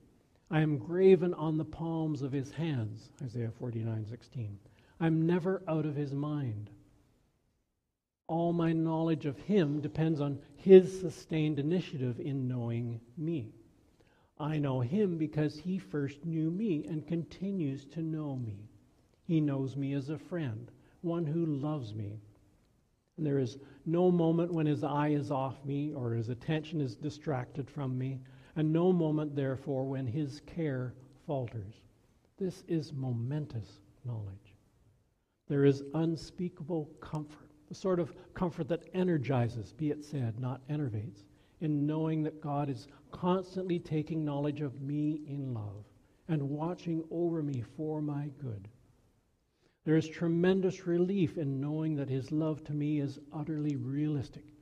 I 0.51 0.61
am 0.61 0.79
graven 0.79 1.35
on 1.35 1.57
the 1.57 1.65
palms 1.65 2.23
of 2.23 2.31
his 2.31 2.53
hands, 2.53 3.11
Isaiah 3.21 3.51
49 3.59 4.07
16. 4.07 4.59
I'm 5.01 5.27
never 5.27 5.63
out 5.67 5.85
of 5.85 5.97
his 5.97 6.13
mind. 6.13 6.71
All 8.29 8.53
my 8.53 8.73
knowledge 8.73 9.27
of 9.27 9.39
him 9.39 9.81
depends 9.81 10.21
on 10.21 10.39
his 10.55 11.01
sustained 11.01 11.59
initiative 11.59 12.21
in 12.21 12.47
knowing 12.47 13.01
me. 13.17 13.55
I 14.39 14.59
know 14.59 14.81
him 14.81 15.19
because 15.19 15.57
he 15.59 15.79
first 15.79 16.25
knew 16.25 16.51
me 16.51 16.87
and 16.87 17.07
continues 17.07 17.85
to 17.87 18.03
know 18.03 18.37
me. 18.37 18.69
He 19.25 19.41
knows 19.41 19.77
me 19.77 19.95
as 19.95 20.11
a 20.11 20.19
friend, 20.19 20.71
one 21.01 21.27
who 21.27 21.45
loves 21.47 21.93
me. 21.93 22.21
And 23.17 23.27
there 23.27 23.39
is 23.39 23.59
no 23.85 24.11
moment 24.13 24.53
when 24.53 24.67
his 24.67 24.85
eye 24.85 25.09
is 25.09 25.31
off 25.31 25.65
me 25.65 25.93
or 25.93 26.13
his 26.13 26.29
attention 26.29 26.81
is 26.81 26.95
distracted 26.95 27.69
from 27.69 27.97
me 27.99 28.21
and 28.57 28.73
no 28.73 28.91
moment, 28.91 29.37
therefore, 29.37 29.85
when 29.85 30.07
his 30.07 30.41
care 30.47 30.95
falters. 31.27 31.83
This 32.39 32.65
is 32.67 32.93
momentous 32.93 33.81
knowledge. 34.05 34.57
There 35.49 35.67
is 35.67 35.85
unspeakable 35.95 36.87
comfort, 37.01 37.51
the 37.69 37.75
sort 37.75 38.01
of 38.01 38.15
comfort 38.35 38.69
that 38.69 38.89
energizes, 38.95 39.73
be 39.75 39.91
it 39.91 40.05
said, 40.05 40.41
not 40.41 40.63
enervates, 40.71 41.25
in 41.61 41.87
knowing 41.87 42.23
that 42.23 42.41
God 42.41 42.69
is 42.71 42.89
constantly 43.11 43.79
taking 43.79 44.25
knowledge 44.25 44.63
of 44.63 44.81
me 44.81 45.21
in 45.27 45.53
love 45.53 45.85
and 46.29 46.51
watching 46.51 47.05
over 47.11 47.43
me 47.43 47.63
for 47.77 48.01
my 48.01 48.31
good. 48.39 48.69
There 49.85 49.97
is 49.97 50.09
tremendous 50.09 50.87
relief 50.87 51.39
in 51.39 51.61
knowing 51.61 51.95
that 51.97 52.09
his 52.09 52.33
love 52.33 52.65
to 52.65 52.75
me 52.75 53.01
is 53.01 53.21
utterly 53.33 53.77
realistic 53.77 54.56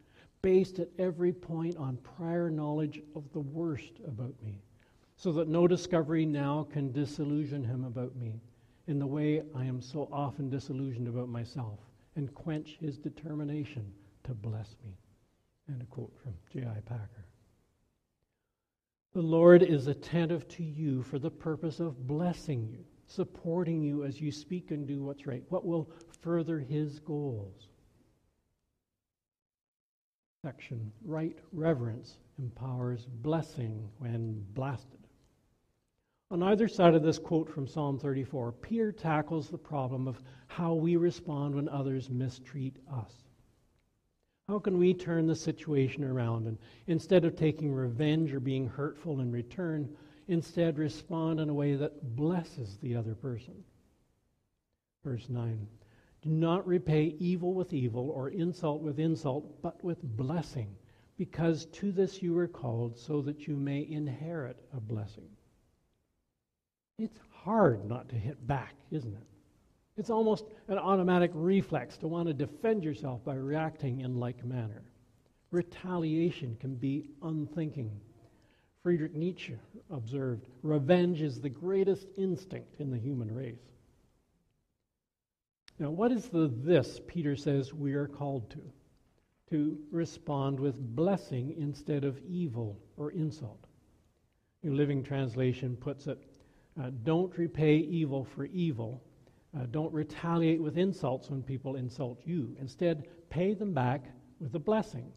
based 0.45 0.79
at 0.79 0.91
every 0.99 1.33
point 1.33 1.75
on 1.79 1.97
prior 2.19 2.51
knowledge 2.51 3.01
of 3.17 3.25
the 3.33 3.41
worst 3.41 3.93
about 4.07 4.35
me, 4.45 4.61
so 5.17 5.33
that 5.33 5.49
no 5.49 5.67
discovery 5.67 6.27
now 6.27 6.69
can 6.71 6.93
disillusion 6.93 7.65
him 7.65 7.83
about 7.85 8.15
me 8.15 8.43
in 8.87 8.99
the 8.99 9.07
way 9.07 9.43
I 9.55 9.65
am 9.65 9.81
so 9.81 10.07
often 10.13 10.51
disillusioned 10.51 11.09
about 11.09 11.31
myself 11.31 11.79
and 12.15 12.35
quench 12.35 12.77
his 12.79 12.99
determination 12.99 13.91
to 14.25 14.35
bless 14.35 14.77
me. 14.85 14.99
And 15.67 15.81
a 15.81 15.87
quote 15.87 16.13
from 16.23 16.35
J.I. 16.53 16.79
Packer. 16.81 17.25
The 19.15 19.23
Lord 19.23 19.63
is 19.63 19.87
attentive 19.87 20.47
to 20.49 20.63
you 20.63 21.03
for 21.05 21.19
the 21.19 21.31
purpose 21.31 21.81
of 21.81 22.07
blessing 22.07 22.69
you, 22.71 22.85
supporting 23.07 23.81
you 23.81 24.05
as 24.05 24.21
you 24.21 24.31
speak 24.31 24.73
and 24.73 24.87
do 24.87 25.03
what's 25.03 25.27
right, 25.27 25.43
what 25.49 25.65
will 25.65 25.89
further 26.21 26.59
his 26.59 26.99
goals 26.99 27.69
section 30.45 30.93
right 31.07 31.39
reverence 31.53 32.19
empowers 32.39 33.07
blessing 33.23 33.89
when 33.99 34.45
blasted. 34.53 35.01
On 36.31 36.43
either 36.43 36.69
side 36.69 36.95
of 36.95 37.03
this 37.03 37.19
quote 37.19 37.49
from 37.49 37.67
Psalm 37.67 37.99
34, 37.99 38.53
Peter 38.53 38.93
tackles 38.93 39.49
the 39.49 39.57
problem 39.57 40.07
of 40.07 40.21
how 40.49 40.75
we 40.75 40.97
respond 40.97 41.55
when 41.55 41.67
others 41.71 42.11
mistreat 42.11 42.77
us. 42.93 43.11
How 44.47 44.59
can 44.59 44.77
we 44.77 44.93
turn 44.93 45.27
the 45.27 45.35
situation 45.35 46.05
around 46.05 46.47
and 46.47 46.59
instead 46.89 47.25
of 47.25 47.37
taking 47.37 47.73
revenge 47.73 48.35
or 48.35 48.41
being 48.41 48.69
hurtful 48.69 49.21
in 49.21 49.33
return, 49.33 49.89
instead 50.29 50.77
respond 50.77 51.41
in 51.41 51.49
a 51.49 51.55
way 51.55 51.75
that 51.75 52.17
blesses 52.17 52.77
the 52.83 52.95
other 52.95 53.15
person? 53.15 53.55
Verse 55.03 55.31
9 55.31 55.67
do 56.25 56.31
not 56.31 56.67
repay 56.67 57.15
evil 57.19 57.53
with 57.53 57.75
evil 57.75 58.09
or 58.11 58.31
insult 58.31 58.81
with 58.81 58.99
insult, 58.99 59.61
but 59.61 59.85
with 59.85 60.03
blessing, 60.03 60.75
because 61.19 61.67
to 61.67 61.93
this 61.93 62.23
you 62.23 62.33
were 62.33 62.49
called, 62.49 62.99
so 62.99 63.21
that 63.21 63.47
you 63.47 63.57
may 63.57 63.87
inherit 63.91 64.57
a 64.75 64.81
blessing. 64.81 65.29
It's 66.99 67.21
hard 67.31 67.85
not 67.87 68.09
to 68.09 68.17
hit 68.17 68.47
back, 68.47 68.75
isn't 68.91 69.13
it? 69.13 69.27
It's 69.99 70.09
almost 70.09 70.47
an 70.69 70.79
automatic 70.79 71.31
reflex 71.35 71.99
to 71.99 72.09
want 72.09 72.29
to 72.29 72.35
defend 72.35 72.83
yourself 72.83 73.23
by 73.23 73.35
reacting 73.35 74.01
in 74.01 74.19
like 74.19 74.45
manner. 74.47 74.83
Retaliation 75.51 76.57
can 76.59 76.75
be 76.75 77.11
unthinking. 77.23 77.91
Friedrich 78.83 79.15
Nietzsche 79.15 79.57
observed 79.91 80.47
revenge 80.63 81.21
is 81.21 81.39
the 81.39 81.51
greatest 81.51 82.09
instinct 82.17 82.81
in 82.81 82.91
the 82.91 82.99
human 82.99 83.33
race. 83.33 83.74
Now, 85.79 85.91
what 85.91 86.13
is 86.13 86.29
the 86.29 86.51
this 86.53 87.01
Peter 87.07 87.37
says 87.37 87.75
we 87.75 87.95
are 87.95 88.07
called 88.07 88.51
to? 88.51 88.61
To 89.51 89.79
respond 89.91 90.59
with 90.59 90.97
blessing 90.97 91.55
instead 91.59 92.05
of 92.05 92.21
evil 92.27 92.79
or 92.97 93.11
insult. 93.11 93.67
New 94.63 94.75
Living 94.75 95.03
Translation 95.03 95.77
puts 95.77 96.07
it 96.07 96.19
uh, 96.81 96.91
don't 97.05 97.37
repay 97.39 97.77
evil 97.77 98.25
for 98.25 98.47
evil. 98.47 99.03
Uh, 99.57 99.67
don't 99.71 99.93
retaliate 99.93 100.61
with 100.61 100.77
insults 100.77 101.31
when 101.31 101.43
people 101.43 101.77
insult 101.77 102.21
you. 102.25 102.57
Instead, 102.61 103.07
pay 103.31 103.55
them 103.55 103.73
back 103.73 104.07
with 104.41 104.55
a 104.57 104.59
blessing. 104.59 105.13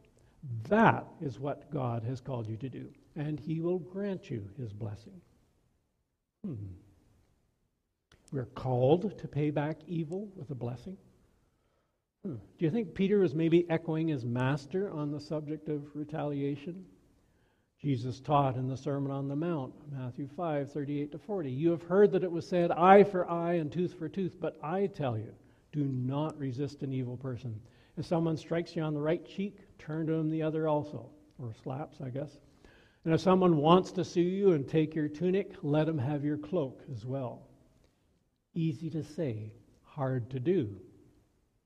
That 0.70 1.08
is 1.20 1.40
what 1.40 1.72
God 1.72 2.04
has 2.04 2.22
called 2.22 2.48
you 2.48 2.58
to 2.58 2.70
do, 2.70 2.88
and 3.16 3.40
He 3.40 3.60
will 3.60 3.80
grant 3.80 4.30
you 4.30 4.48
His 4.58 4.72
blessing. 4.72 5.20
Hmm. 6.46 6.54
We're 8.32 8.46
called 8.46 9.18
to 9.20 9.28
pay 9.28 9.52
back 9.52 9.78
evil 9.88 10.30
with 10.36 10.50
a 10.50 10.56
blessing. 10.56 10.98
Hmm. 12.26 12.36
Do 12.58 12.66
you 12.66 12.72
think 12.72 12.94
Peter 12.94 13.20
was 13.20 13.34
maybe 13.34 13.70
echoing 13.70 14.08
his 14.08 14.26
master 14.26 14.92
on 14.92 15.12
the 15.12 15.20
subject 15.20 15.70
of 15.70 15.84
retaliation? 15.96 16.86
Jesus 17.82 18.20
taught 18.20 18.56
in 18.56 18.68
the 18.68 18.76
Sermon 18.76 19.12
on 19.12 19.28
the 19.28 19.36
Mount, 19.36 19.74
Matthew 19.92 20.28
5, 20.36 20.72
38 20.72 21.12
to 21.12 21.20
40. 21.20 21.52
You 21.52 21.70
have 21.72 21.84
heard 21.84 22.12
that 22.12 22.24
it 22.24 22.32
was 22.32 22.48
said, 22.48 22.72
eye 22.72 23.04
for 23.04 23.30
eye 23.30 23.54
and 23.54 23.72
tooth 23.72 23.94
for 23.94 24.10
tooth, 24.10 24.36
but 24.40 24.58
I 24.64 24.88
tell 24.88 25.18
you, 25.18 25.32
do 25.72 25.84
not 25.84 26.38
resist 26.40 26.82
an 26.82 26.92
evil 26.92 27.18
person. 27.18 27.60
If 27.96 28.06
someone 28.06 28.36
strikes 28.36 28.76
you 28.76 28.82
on 28.82 28.94
the 28.94 29.00
right 29.00 29.24
cheek, 29.26 29.60
turn 29.78 30.08
to 30.08 30.14
him 30.14 30.30
the 30.30 30.42
other 30.42 30.68
also, 30.68 31.10
or 31.38 31.54
slaps, 31.64 32.02
I 32.02 32.10
guess. 32.10 32.40
And 33.06 33.14
if 33.14 33.22
someone 33.22 33.58
wants 33.58 33.92
to 33.92 34.04
sue 34.04 34.22
you 34.22 34.54
and 34.54 34.68
take 34.68 34.96
your 34.96 35.08
tunic, 35.08 35.54
let 35.62 35.88
him 35.88 36.00
have 36.00 36.26
your 36.26 36.38
cloak 36.38 36.82
as 36.92 37.06
well. 37.06 37.47
Easy 38.58 38.90
to 38.90 39.04
say, 39.04 39.54
hard 39.84 40.32
to 40.32 40.40
do. 40.40 40.82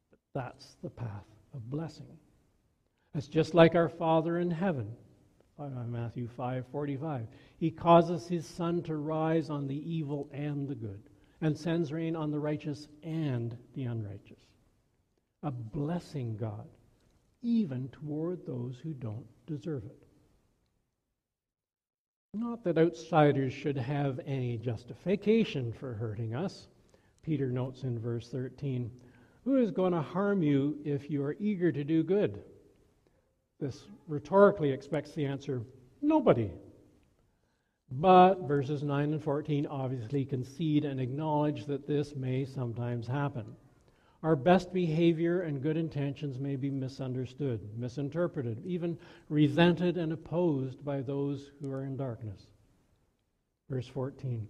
But 0.10 0.20
that's 0.34 0.76
the 0.84 0.90
path 0.90 1.26
of 1.54 1.70
blessing. 1.70 2.18
It's 3.16 3.30
just 3.30 3.54
like 3.54 3.76
our 3.76 3.88
Father 3.88 4.40
in 4.40 4.52
heaven. 4.52 4.94
Matthew 5.58 6.28
5:45. 6.28 7.28
He 7.58 7.72
causes 7.72 8.28
his 8.28 8.46
sun 8.46 8.84
to 8.84 8.98
rise 8.98 9.50
on 9.50 9.68
the 9.68 9.90
evil 9.90 10.28
and 10.34 10.68
the 10.68 10.76
good, 10.76 11.02
and 11.40 11.58
sends 11.58 11.94
rain 11.94 12.16
on 12.16 12.30
the 12.30 12.40
righteous 12.40 12.90
and 13.04 13.56
the 13.74 13.84
unrighteous. 13.84 14.42
A 15.44 15.52
blessing 15.52 16.36
God, 16.36 16.68
even 17.42 17.88
toward 17.90 18.46
those 18.46 18.80
who 18.80 18.94
don't 18.94 19.28
deserve 19.46 19.86
it. 19.86 20.04
Not 22.34 22.64
that 22.64 22.78
outsiders 22.78 23.54
should 23.54 23.78
have 23.78 24.20
any 24.26 24.58
justification 24.58 25.72
for 25.74 25.94
hurting 25.94 26.36
us. 26.36 26.68
Peter 27.24 27.50
notes 27.50 27.84
in 27.84 28.00
verse 28.00 28.30
13, 28.30 28.92
Who 29.44 29.58
is 29.58 29.72
going 29.72 29.94
to 29.94 30.02
harm 30.02 30.42
you 30.42 30.78
if 30.84 31.10
you 31.10 31.24
are 31.24 31.36
eager 31.40 31.72
to 31.72 31.84
do 31.84 32.04
good? 32.04 32.44
This 33.60 33.84
rhetorically 34.08 34.72
expects 34.72 35.12
the 35.12 35.26
answer 35.26 35.62
nobody. 36.02 36.50
But 37.92 38.48
verses 38.48 38.84
9 38.84 39.14
and 39.14 39.24
14 39.24 39.68
obviously 39.68 40.26
concede 40.26 40.86
and 40.86 41.00
acknowledge 41.00 41.66
that 41.66 41.88
this 41.88 42.16
may 42.16 42.46
sometimes 42.46 43.06
happen. 43.06 43.46
Our 44.24 44.36
best 44.36 44.72
behavior 44.72 45.42
and 45.42 45.62
good 45.62 45.78
intentions 45.78 46.38
may 46.38 46.56
be 46.56 46.70
misunderstood, 46.70 47.60
misinterpreted, 47.76 48.62
even 48.64 48.98
resented 49.30 49.98
and 49.98 50.14
opposed 50.14 50.86
by 50.86 51.02
those 51.02 51.52
who 51.60 51.72
are 51.72 51.84
in 51.84 51.98
darkness. 51.98 52.48
Verse 53.70 53.88
14. 53.88 54.48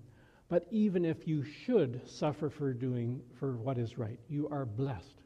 But 0.51 0.67
even 0.69 1.05
if 1.05 1.29
you 1.29 1.45
should 1.45 2.01
suffer 2.05 2.49
for 2.49 2.73
doing 2.73 3.21
for 3.39 3.55
what 3.55 3.77
is 3.77 3.97
right, 3.97 4.19
you 4.27 4.49
are 4.49 4.65
blessed. 4.65 5.21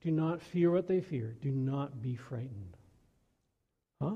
Do 0.00 0.12
not 0.12 0.40
fear 0.40 0.70
what 0.70 0.86
they 0.86 1.00
fear. 1.00 1.36
Do 1.42 1.50
not 1.50 2.00
be 2.00 2.14
frightened. 2.14 2.76
Huh? 4.00 4.14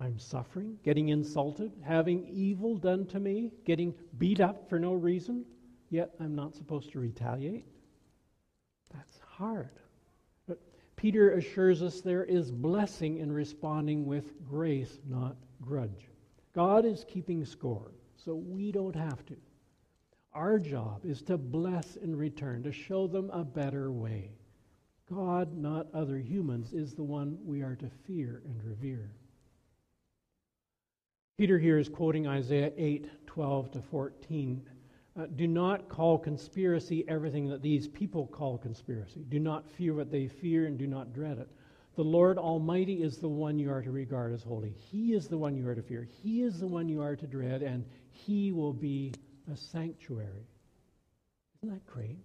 I'm 0.00 0.18
suffering, 0.18 0.76
getting 0.82 1.10
insulted, 1.10 1.70
having 1.84 2.26
evil 2.26 2.76
done 2.76 3.06
to 3.06 3.20
me, 3.20 3.52
getting 3.64 3.94
beat 4.18 4.40
up 4.40 4.68
for 4.68 4.80
no 4.80 4.92
reason, 4.92 5.44
yet 5.88 6.10
I'm 6.18 6.34
not 6.34 6.56
supposed 6.56 6.90
to 6.90 6.98
retaliate? 6.98 7.66
That's 8.92 9.20
hard. 9.24 9.70
But 10.48 10.58
Peter 10.96 11.34
assures 11.34 11.80
us 11.80 12.00
there 12.00 12.24
is 12.24 12.50
blessing 12.50 13.18
in 13.18 13.30
responding 13.30 14.04
with 14.04 14.44
grace, 14.44 14.98
not 15.08 15.36
grudge. 15.60 16.08
God 16.56 16.84
is 16.84 17.04
keeping 17.06 17.44
score, 17.44 17.92
so 18.24 18.34
we 18.34 18.72
don't 18.72 18.96
have 18.96 19.24
to. 19.26 19.36
Our 20.32 20.58
job 20.58 21.04
is 21.04 21.22
to 21.22 21.36
bless 21.36 21.96
in 21.96 22.16
return, 22.16 22.62
to 22.62 22.72
show 22.72 23.06
them 23.06 23.30
a 23.30 23.44
better 23.44 23.92
way. 23.92 24.30
God, 25.10 25.56
not 25.56 25.88
other 25.92 26.18
humans, 26.18 26.72
is 26.72 26.94
the 26.94 27.02
one 27.02 27.38
we 27.44 27.62
are 27.62 27.76
to 27.76 27.90
fear 28.06 28.42
and 28.46 28.62
revere. 28.64 29.12
Peter 31.36 31.58
here 31.58 31.78
is 31.78 31.88
quoting 31.88 32.26
Isaiah 32.26 32.72
8 32.76 33.26
12 33.26 33.70
to 33.72 33.82
14. 33.82 34.62
Uh, 35.14 35.26
do 35.36 35.46
not 35.46 35.88
call 35.88 36.18
conspiracy 36.18 37.04
everything 37.08 37.48
that 37.48 37.62
these 37.62 37.88
people 37.88 38.26
call 38.26 38.56
conspiracy. 38.56 39.24
Do 39.28 39.38
not 39.38 39.68
fear 39.68 39.94
what 39.94 40.10
they 40.10 40.28
fear 40.28 40.66
and 40.66 40.78
do 40.78 40.86
not 40.86 41.12
dread 41.12 41.38
it. 41.38 41.50
The 41.94 42.04
Lord 42.04 42.38
Almighty 42.38 43.02
is 43.02 43.18
the 43.18 43.28
one 43.28 43.58
you 43.58 43.70
are 43.70 43.82
to 43.82 43.90
regard 43.90 44.32
as 44.32 44.42
holy. 44.42 44.70
He 44.70 45.12
is 45.12 45.28
the 45.28 45.36
one 45.36 45.54
you 45.54 45.68
are 45.68 45.74
to 45.74 45.82
fear. 45.82 46.08
He 46.22 46.42
is 46.42 46.58
the 46.58 46.66
one 46.66 46.88
you 46.88 47.02
are 47.02 47.16
to 47.16 47.26
dread, 47.26 47.62
and 47.62 47.84
He 48.12 48.52
will 48.52 48.72
be 48.72 49.12
a 49.52 49.56
sanctuary. 49.56 50.46
Isn't 51.62 51.74
that 51.74 51.86
great? 51.86 52.18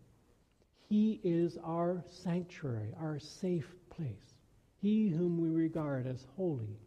He 0.90 1.20
is 1.24 1.58
our 1.64 2.04
sanctuary, 2.10 2.94
our 3.00 3.20
safe 3.20 3.76
place. 3.90 4.36
He 4.80 5.10
whom 5.10 5.40
we 5.40 5.50
regard 5.50 6.06
as 6.06 6.26
holy, 6.36 6.78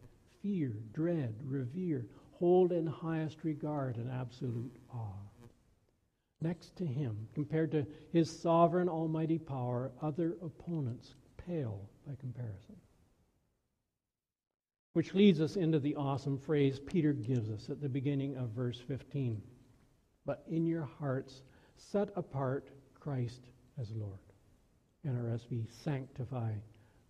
fear, 0.41 0.73
dread, 0.93 1.35
revere, 1.43 2.05
hold 2.33 2.71
in 2.71 2.87
highest 2.87 3.43
regard 3.43 3.97
and 3.97 4.09
absolute 4.09 4.75
awe. 4.93 5.31
Next 6.41 6.75
to 6.77 6.85
him, 6.85 7.27
compared 7.35 7.71
to 7.71 7.85
his 8.11 8.29
sovereign 8.29 8.89
almighty 8.89 9.37
power, 9.37 9.91
other 10.01 10.37
opponents 10.41 11.13
pale 11.37 11.87
by 12.07 12.15
comparison. 12.15 12.75
Which 14.93 15.13
leads 15.13 15.39
us 15.39 15.55
into 15.55 15.79
the 15.79 15.95
awesome 15.95 16.37
phrase 16.37 16.79
Peter 16.79 17.13
gives 17.13 17.49
us 17.49 17.69
at 17.69 17.81
the 17.81 17.89
beginning 17.89 18.35
of 18.35 18.49
verse 18.49 18.79
15. 18.87 19.41
But 20.25 20.43
in 20.49 20.65
your 20.65 20.89
hearts, 20.99 21.41
set 21.77 22.09
apart 22.15 22.69
Christ 22.99 23.41
as 23.79 23.91
Lord. 23.91 24.19
NRSV, 25.07 25.65
sanctify. 25.83 26.53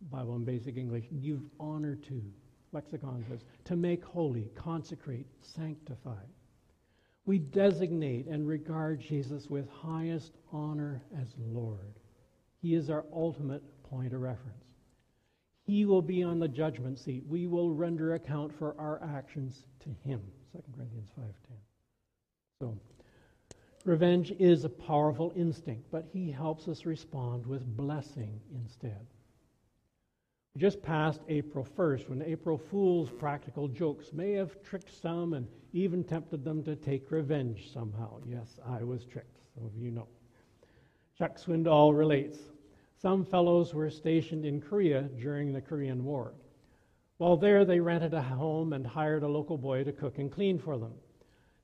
Bible 0.10 0.36
in 0.36 0.46
Basic 0.46 0.78
English, 0.78 1.06
give 1.22 1.42
honor 1.60 1.96
to. 1.96 2.24
Lexicon 2.72 3.26
says, 3.28 3.44
to 3.66 3.76
make 3.76 4.04
holy, 4.04 4.50
consecrate, 4.56 5.28
sanctify. 5.42 6.24
We 7.26 7.38
designate 7.38 8.28
and 8.28 8.48
regard 8.48 9.00
Jesus 9.00 9.50
with 9.50 9.70
highest 9.70 10.34
honor 10.52 11.04
as 11.20 11.34
Lord. 11.38 12.00
He 12.62 12.76
is 12.76 12.90
our 12.90 13.06
ultimate 13.14 13.64
point 13.84 14.14
of 14.14 14.22
reference. 14.22 14.71
He 15.72 15.86
will 15.86 16.02
be 16.02 16.22
on 16.22 16.38
the 16.38 16.50
judgment 16.50 17.00
seat. 17.00 17.24
We 17.30 17.48
will 17.48 17.72
render 17.72 18.16
account 18.16 18.52
for 18.52 18.76
our 18.78 19.02
actions 19.02 19.68
to 19.80 19.90
him. 20.04 20.22
2 20.52 20.62
Corinthians 20.76 21.10
5:10. 21.18 21.32
So, 22.60 22.78
Revenge 23.86 24.34
is 24.34 24.66
a 24.66 24.70
powerful 24.70 25.32
instinct, 25.34 25.90
but 25.90 26.04
he 26.12 26.30
helps 26.30 26.68
us 26.68 26.86
respond 26.86 27.46
with 27.46 27.78
blessing 27.78 28.42
instead. 28.54 29.08
We 30.56 30.60
just 30.60 30.82
passed 30.82 31.22
April 31.30 31.64
1st 31.64 32.10
when 32.10 32.22
April 32.22 32.58
Fool's 32.58 33.10
practical 33.10 33.70
jokes 33.70 34.12
may 34.12 34.34
have 34.34 34.62
tricked 34.64 34.94
some 34.94 35.36
and 35.36 35.48
even 35.72 36.04
tempted 36.04 36.44
them 36.44 36.64
to 36.64 36.76
take 36.76 37.12
revenge 37.12 37.72
somehow. 37.72 38.20
Yes, 38.26 38.60
I 38.66 38.84
was 38.84 39.06
tricked, 39.06 39.40
some 39.56 39.66
of 39.66 39.78
you 39.78 39.92
know. 39.92 40.10
Chuck 41.18 41.38
Swindoll 41.38 41.98
relates 41.98 42.52
Some 43.02 43.26
fellows 43.26 43.74
were 43.74 43.90
stationed 43.90 44.46
in 44.46 44.62
Korea 44.62 45.10
during 45.20 45.52
the 45.52 45.60
Korean 45.60 46.06
War. 46.06 46.36
While 47.18 47.36
there, 47.36 47.66
they 47.66 47.80
rented 47.80 48.14
a 48.14 48.22
home 48.22 48.74
and 48.74 48.86
hired 48.86 49.24
a 49.24 49.28
local 49.28 49.58
boy 49.58 49.84
to 49.86 49.92
cook 49.92 50.20
and 50.20 50.32
clean 50.32 50.60
for 50.60 50.78
them. 50.78 50.94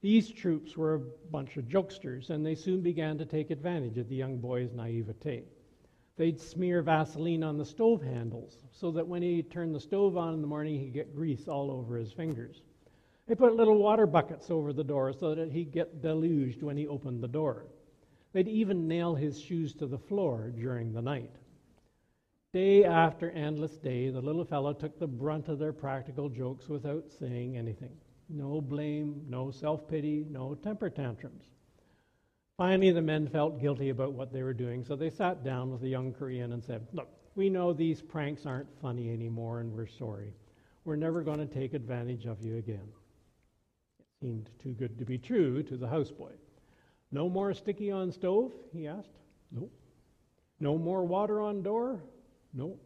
These 0.01 0.29
troops 0.31 0.75
were 0.75 0.95
a 0.95 1.29
bunch 1.29 1.55
of 1.57 1.67
jokesters, 1.67 2.31
and 2.31 2.43
they 2.43 2.55
soon 2.55 2.81
began 2.81 3.19
to 3.19 3.25
take 3.25 3.51
advantage 3.51 3.99
of 3.99 4.09
the 4.09 4.15
young 4.15 4.39
boy's 4.39 4.73
naivete. 4.73 5.43
They'd 6.15 6.39
smear 6.39 6.81
Vaseline 6.81 7.43
on 7.43 7.59
the 7.59 7.65
stove 7.65 8.01
handles 8.01 8.63
so 8.71 8.89
that 8.89 9.07
when 9.07 9.21
he 9.21 9.43
turned 9.43 9.75
the 9.75 9.79
stove 9.79 10.17
on 10.17 10.33
in 10.33 10.41
the 10.41 10.47
morning, 10.47 10.79
he'd 10.79 10.93
get 10.93 11.15
grease 11.15 11.47
all 11.47 11.69
over 11.69 11.97
his 11.97 12.11
fingers. 12.11 12.63
They 13.27 13.35
put 13.35 13.55
little 13.55 13.77
water 13.77 14.07
buckets 14.07 14.49
over 14.49 14.73
the 14.73 14.83
door 14.83 15.13
so 15.13 15.35
that 15.35 15.51
he'd 15.51 15.71
get 15.71 16.01
deluged 16.01 16.63
when 16.63 16.77
he 16.77 16.87
opened 16.87 17.21
the 17.21 17.27
door. 17.27 17.67
They'd 18.37 18.49
even 18.49 18.87
nail 18.87 19.15
his 19.15 19.41
shoes 19.41 19.73
to 19.73 19.87
the 19.87 19.97
floor 19.97 20.53
during 20.55 20.93
the 20.93 21.01
night. 21.01 21.31
Day 22.53 22.83
after 22.83 23.31
endless 23.31 23.79
day, 23.79 24.11
the 24.11 24.21
little 24.21 24.45
fellow 24.45 24.73
took 24.73 24.99
the 24.99 25.07
brunt 25.07 25.47
of 25.47 25.57
their 25.57 25.73
practical 25.73 26.29
jokes 26.29 26.69
without 26.69 27.09
saying 27.09 27.57
anything. 27.57 27.97
No 28.29 28.61
blame, 28.61 29.25
no 29.27 29.49
self 29.49 29.87
pity, 29.87 30.23
no 30.29 30.53
temper 30.53 30.91
tantrums. 30.91 31.45
Finally, 32.57 32.91
the 32.91 33.01
men 33.01 33.27
felt 33.27 33.59
guilty 33.59 33.89
about 33.89 34.13
what 34.13 34.31
they 34.31 34.43
were 34.43 34.53
doing, 34.53 34.85
so 34.85 34.95
they 34.95 35.09
sat 35.09 35.43
down 35.43 35.71
with 35.71 35.81
the 35.81 35.89
young 35.89 36.13
Korean 36.13 36.53
and 36.53 36.63
said, 36.63 36.85
Look, 36.93 37.09
we 37.33 37.49
know 37.49 37.73
these 37.73 38.03
pranks 38.03 38.45
aren't 38.45 38.79
funny 38.79 39.11
anymore, 39.11 39.61
and 39.61 39.73
we're 39.73 39.87
sorry. 39.87 40.31
We're 40.85 40.95
never 40.95 41.23
going 41.23 41.39
to 41.39 41.47
take 41.47 41.73
advantage 41.73 42.27
of 42.27 42.39
you 42.43 42.57
again. 42.57 42.87
It 43.99 44.05
seemed 44.21 44.51
too 44.61 44.73
good 44.73 44.99
to 44.99 45.05
be 45.05 45.17
true 45.17 45.63
to 45.63 45.75
the 45.75 45.87
houseboy. 45.87 46.33
No 47.11 47.29
more 47.29 47.53
sticky 47.53 47.91
on 47.91 48.11
stove? 48.11 48.51
he 48.73 48.87
asked. 48.87 49.17
Nope. 49.51 49.71
No 50.59 50.77
more 50.77 51.05
water 51.05 51.39
on 51.41 51.63
door? 51.63 52.03
Nope. 52.53 52.81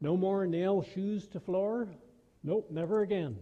No 0.00 0.16
more 0.16 0.46
nail 0.46 0.82
shoes 0.94 1.26
to 1.28 1.40
floor? 1.40 1.88
Nope, 2.44 2.68
never 2.70 3.02
again. 3.02 3.36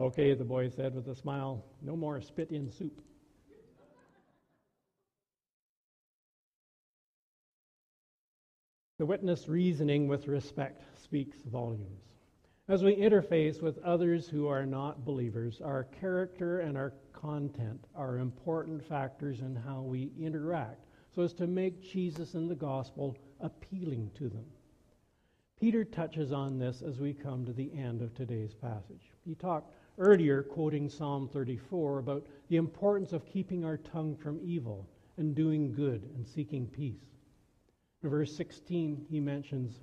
Okay, 0.00 0.34
the 0.34 0.44
boy 0.44 0.68
said 0.68 0.94
with 0.94 1.08
a 1.08 1.14
smile, 1.14 1.64
no 1.80 1.96
more 1.96 2.20
spit 2.20 2.50
in 2.50 2.70
soup. 2.70 3.00
The 8.98 9.06
witness 9.06 9.48
reasoning 9.48 10.06
with 10.06 10.28
respect 10.28 10.84
speaks 11.02 11.38
volumes. 11.42 12.11
As 12.72 12.82
we 12.82 12.96
interface 12.96 13.60
with 13.60 13.76
others 13.84 14.26
who 14.26 14.48
are 14.48 14.64
not 14.64 15.04
believers, 15.04 15.60
our 15.60 15.84
character 15.84 16.60
and 16.60 16.78
our 16.78 16.94
content 17.12 17.86
are 17.94 18.16
important 18.16 18.82
factors 18.82 19.42
in 19.42 19.54
how 19.54 19.82
we 19.82 20.10
interact 20.18 20.86
so 21.14 21.20
as 21.20 21.34
to 21.34 21.46
make 21.46 21.82
Jesus 21.82 22.32
and 22.32 22.50
the 22.50 22.54
gospel 22.54 23.18
appealing 23.40 24.10
to 24.14 24.30
them. 24.30 24.46
Peter 25.60 25.84
touches 25.84 26.32
on 26.32 26.58
this 26.58 26.80
as 26.80 26.98
we 26.98 27.12
come 27.12 27.44
to 27.44 27.52
the 27.52 27.70
end 27.74 28.00
of 28.00 28.14
today's 28.14 28.54
passage. 28.54 29.12
He 29.22 29.34
talked 29.34 29.74
earlier, 29.98 30.42
quoting 30.42 30.88
Psalm 30.88 31.28
34, 31.28 31.98
about 31.98 32.26
the 32.48 32.56
importance 32.56 33.12
of 33.12 33.26
keeping 33.26 33.66
our 33.66 33.76
tongue 33.76 34.16
from 34.16 34.40
evil 34.42 34.88
and 35.18 35.34
doing 35.34 35.74
good 35.74 36.08
and 36.14 36.26
seeking 36.26 36.66
peace. 36.68 37.04
In 38.02 38.08
verse 38.08 38.34
16, 38.34 39.08
he 39.10 39.20
mentions 39.20 39.78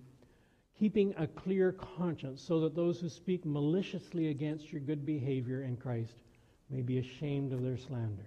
keeping 0.79 1.13
a 1.17 1.27
clear 1.27 1.73
conscience 1.73 2.41
so 2.41 2.61
that 2.61 2.73
those 2.73 2.99
who 2.99 3.09
speak 3.09 3.45
maliciously 3.45 4.29
against 4.29 4.71
your 4.71 4.79
good 4.79 5.05
behavior 5.05 5.63
in 5.63 5.75
Christ 5.75 6.13
may 6.69 6.81
be 6.81 6.99
ashamed 6.99 7.51
of 7.51 7.61
their 7.61 7.77
slander. 7.77 8.25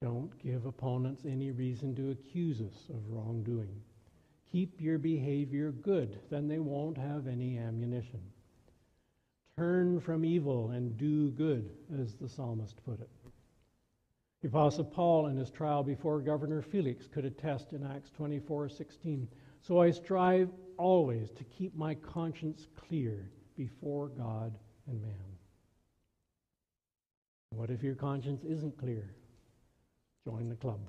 Don't 0.00 0.30
give 0.42 0.64
opponents 0.64 1.24
any 1.26 1.50
reason 1.50 1.96
to 1.96 2.12
accuse 2.12 2.60
us 2.60 2.88
of 2.90 3.10
wrongdoing. 3.10 3.82
Keep 4.52 4.80
your 4.80 4.98
behavior 4.98 5.72
good, 5.72 6.20
then 6.30 6.46
they 6.46 6.60
won't 6.60 6.96
have 6.96 7.26
any 7.26 7.58
ammunition. 7.58 8.20
Turn 9.58 10.00
from 10.00 10.24
evil 10.24 10.70
and 10.70 10.96
do 10.96 11.30
good, 11.30 11.68
as 12.00 12.14
the 12.14 12.28
psalmist 12.28 12.76
put 12.84 13.00
it. 13.00 13.10
The 14.42 14.48
Apostle 14.48 14.84
Paul, 14.84 15.26
in 15.26 15.36
his 15.36 15.50
trial 15.50 15.82
before 15.82 16.20
Governor 16.20 16.62
Felix, 16.62 17.08
could 17.08 17.24
attest 17.24 17.72
in 17.72 17.84
Acts 17.84 18.10
24 18.10 18.68
16. 18.68 19.26
So 19.62 19.80
I 19.80 19.90
strive 19.90 20.50
always 20.78 21.30
to 21.32 21.44
keep 21.44 21.74
my 21.76 21.94
conscience 21.94 22.66
clear 22.88 23.30
before 23.56 24.08
God 24.08 24.58
and 24.86 25.00
man. 25.02 25.12
What 27.50 27.70
if 27.70 27.82
your 27.82 27.94
conscience 27.94 28.44
isn't 28.44 28.78
clear? 28.78 29.14
Join 30.24 30.48
the 30.48 30.56
club. 30.56 30.80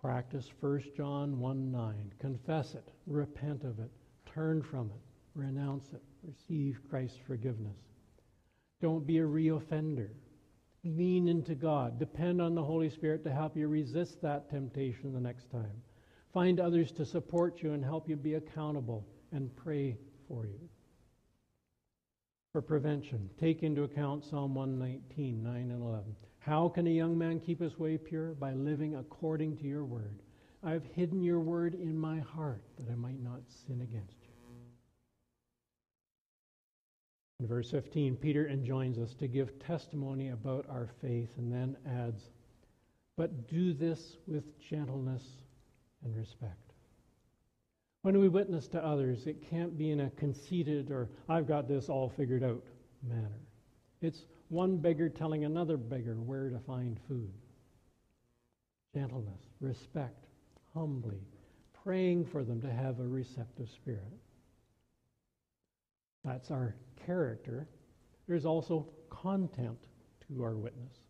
Practice 0.00 0.50
1 0.60 0.84
John 0.96 1.38
1 1.38 1.72
9. 1.72 2.12
Confess 2.18 2.74
it, 2.74 2.92
repent 3.06 3.64
of 3.64 3.78
it, 3.78 3.90
turn 4.26 4.62
from 4.62 4.90
it, 4.90 5.00
renounce 5.34 5.92
it, 5.92 6.02
receive 6.22 6.80
Christ's 6.88 7.18
forgiveness. 7.26 7.76
Don't 8.80 9.06
be 9.06 9.18
a 9.18 9.22
reoffender. 9.22 10.10
Lean 10.84 11.28
into 11.28 11.54
God. 11.54 11.98
Depend 11.98 12.42
on 12.42 12.54
the 12.54 12.62
Holy 12.62 12.90
Spirit 12.90 13.24
to 13.24 13.32
help 13.32 13.56
you 13.56 13.66
resist 13.66 14.20
that 14.20 14.50
temptation 14.50 15.12
the 15.12 15.20
next 15.20 15.50
time. 15.50 15.82
Find 16.34 16.58
others 16.58 16.90
to 16.92 17.06
support 17.06 17.62
you 17.62 17.74
and 17.74 17.84
help 17.84 18.08
you 18.08 18.16
be 18.16 18.34
accountable 18.34 19.06
and 19.30 19.54
pray 19.54 19.96
for 20.26 20.44
you. 20.44 20.68
For 22.50 22.60
prevention, 22.60 23.30
take 23.38 23.62
into 23.62 23.84
account 23.84 24.24
Psalm 24.24 24.52
119, 24.52 25.40
9 25.44 25.56
and 25.56 25.80
11. 25.80 26.16
How 26.40 26.68
can 26.68 26.88
a 26.88 26.90
young 26.90 27.16
man 27.16 27.38
keep 27.38 27.60
his 27.60 27.78
way 27.78 27.96
pure? 27.96 28.34
By 28.34 28.52
living 28.52 28.96
according 28.96 29.58
to 29.58 29.64
your 29.64 29.84
word. 29.84 30.22
I 30.64 30.72
have 30.72 30.84
hidden 30.84 31.22
your 31.22 31.38
word 31.38 31.74
in 31.74 31.96
my 31.96 32.18
heart 32.18 32.62
that 32.78 32.90
I 32.90 32.96
might 32.96 33.22
not 33.22 33.42
sin 33.66 33.80
against 33.82 34.16
you. 34.22 34.34
In 37.38 37.46
verse 37.46 37.70
15, 37.70 38.16
Peter 38.16 38.48
enjoins 38.48 38.98
us 38.98 39.14
to 39.14 39.28
give 39.28 39.58
testimony 39.60 40.30
about 40.30 40.66
our 40.68 40.88
faith 41.00 41.30
and 41.36 41.52
then 41.52 41.76
adds, 41.86 42.30
But 43.16 43.46
do 43.46 43.72
this 43.72 44.16
with 44.26 44.58
gentleness 44.58 45.43
and 46.04 46.16
respect. 46.16 46.72
When 48.02 48.18
we 48.18 48.28
witness 48.28 48.68
to 48.68 48.84
others, 48.84 49.26
it 49.26 49.48
can't 49.48 49.78
be 49.78 49.90
in 49.90 50.00
a 50.00 50.10
conceited 50.10 50.90
or 50.90 51.08
I've 51.28 51.48
got 51.48 51.66
this 51.68 51.88
all 51.88 52.10
figured 52.10 52.42
out 52.42 52.62
manner. 53.02 53.40
It's 54.02 54.26
one 54.48 54.76
beggar 54.76 55.08
telling 55.08 55.44
another 55.44 55.76
beggar 55.76 56.16
where 56.16 56.50
to 56.50 56.58
find 56.58 56.98
food. 57.08 57.32
Gentleness, 58.94 59.40
respect, 59.60 60.26
humbly, 60.74 61.20
praying 61.82 62.26
for 62.26 62.44
them 62.44 62.60
to 62.60 62.70
have 62.70 63.00
a 63.00 63.06
receptive 63.06 63.70
spirit. 63.70 64.02
That's 66.24 66.50
our 66.50 66.74
character. 67.06 67.66
There's 68.28 68.44
also 68.44 68.88
content 69.10 69.78
to 70.28 70.42
our 70.42 70.56
witness. 70.56 71.03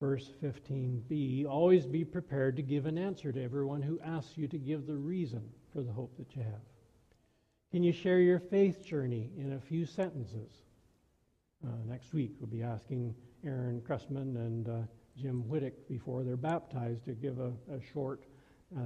Verse 0.00 0.30
15b 0.42 1.46
Always 1.46 1.86
be 1.86 2.04
prepared 2.04 2.56
to 2.56 2.62
give 2.62 2.86
an 2.86 2.98
answer 2.98 3.32
to 3.32 3.42
everyone 3.42 3.82
who 3.82 3.98
asks 4.00 4.36
you 4.36 4.46
to 4.48 4.58
give 4.58 4.86
the 4.86 4.96
reason 4.96 5.42
for 5.72 5.82
the 5.82 5.92
hope 5.92 6.16
that 6.18 6.36
you 6.36 6.42
have. 6.42 6.60
Can 7.70 7.82
you 7.82 7.92
share 7.92 8.20
your 8.20 8.38
faith 8.38 8.84
journey 8.84 9.30
in 9.36 9.52
a 9.52 9.60
few 9.60 9.86
sentences? 9.86 10.50
Uh, 11.64 11.70
next 11.86 12.12
week, 12.12 12.32
we'll 12.38 12.50
be 12.50 12.62
asking 12.62 13.14
Aaron 13.44 13.80
Cressman 13.80 14.36
and 14.36 14.68
uh, 14.68 14.78
Jim 15.16 15.42
Whittick 15.48 15.88
before 15.88 16.22
they're 16.22 16.36
baptized 16.36 17.04
to 17.06 17.12
give 17.12 17.38
a, 17.38 17.52
a 17.72 17.80
short 17.92 18.24
uh, 18.76 18.80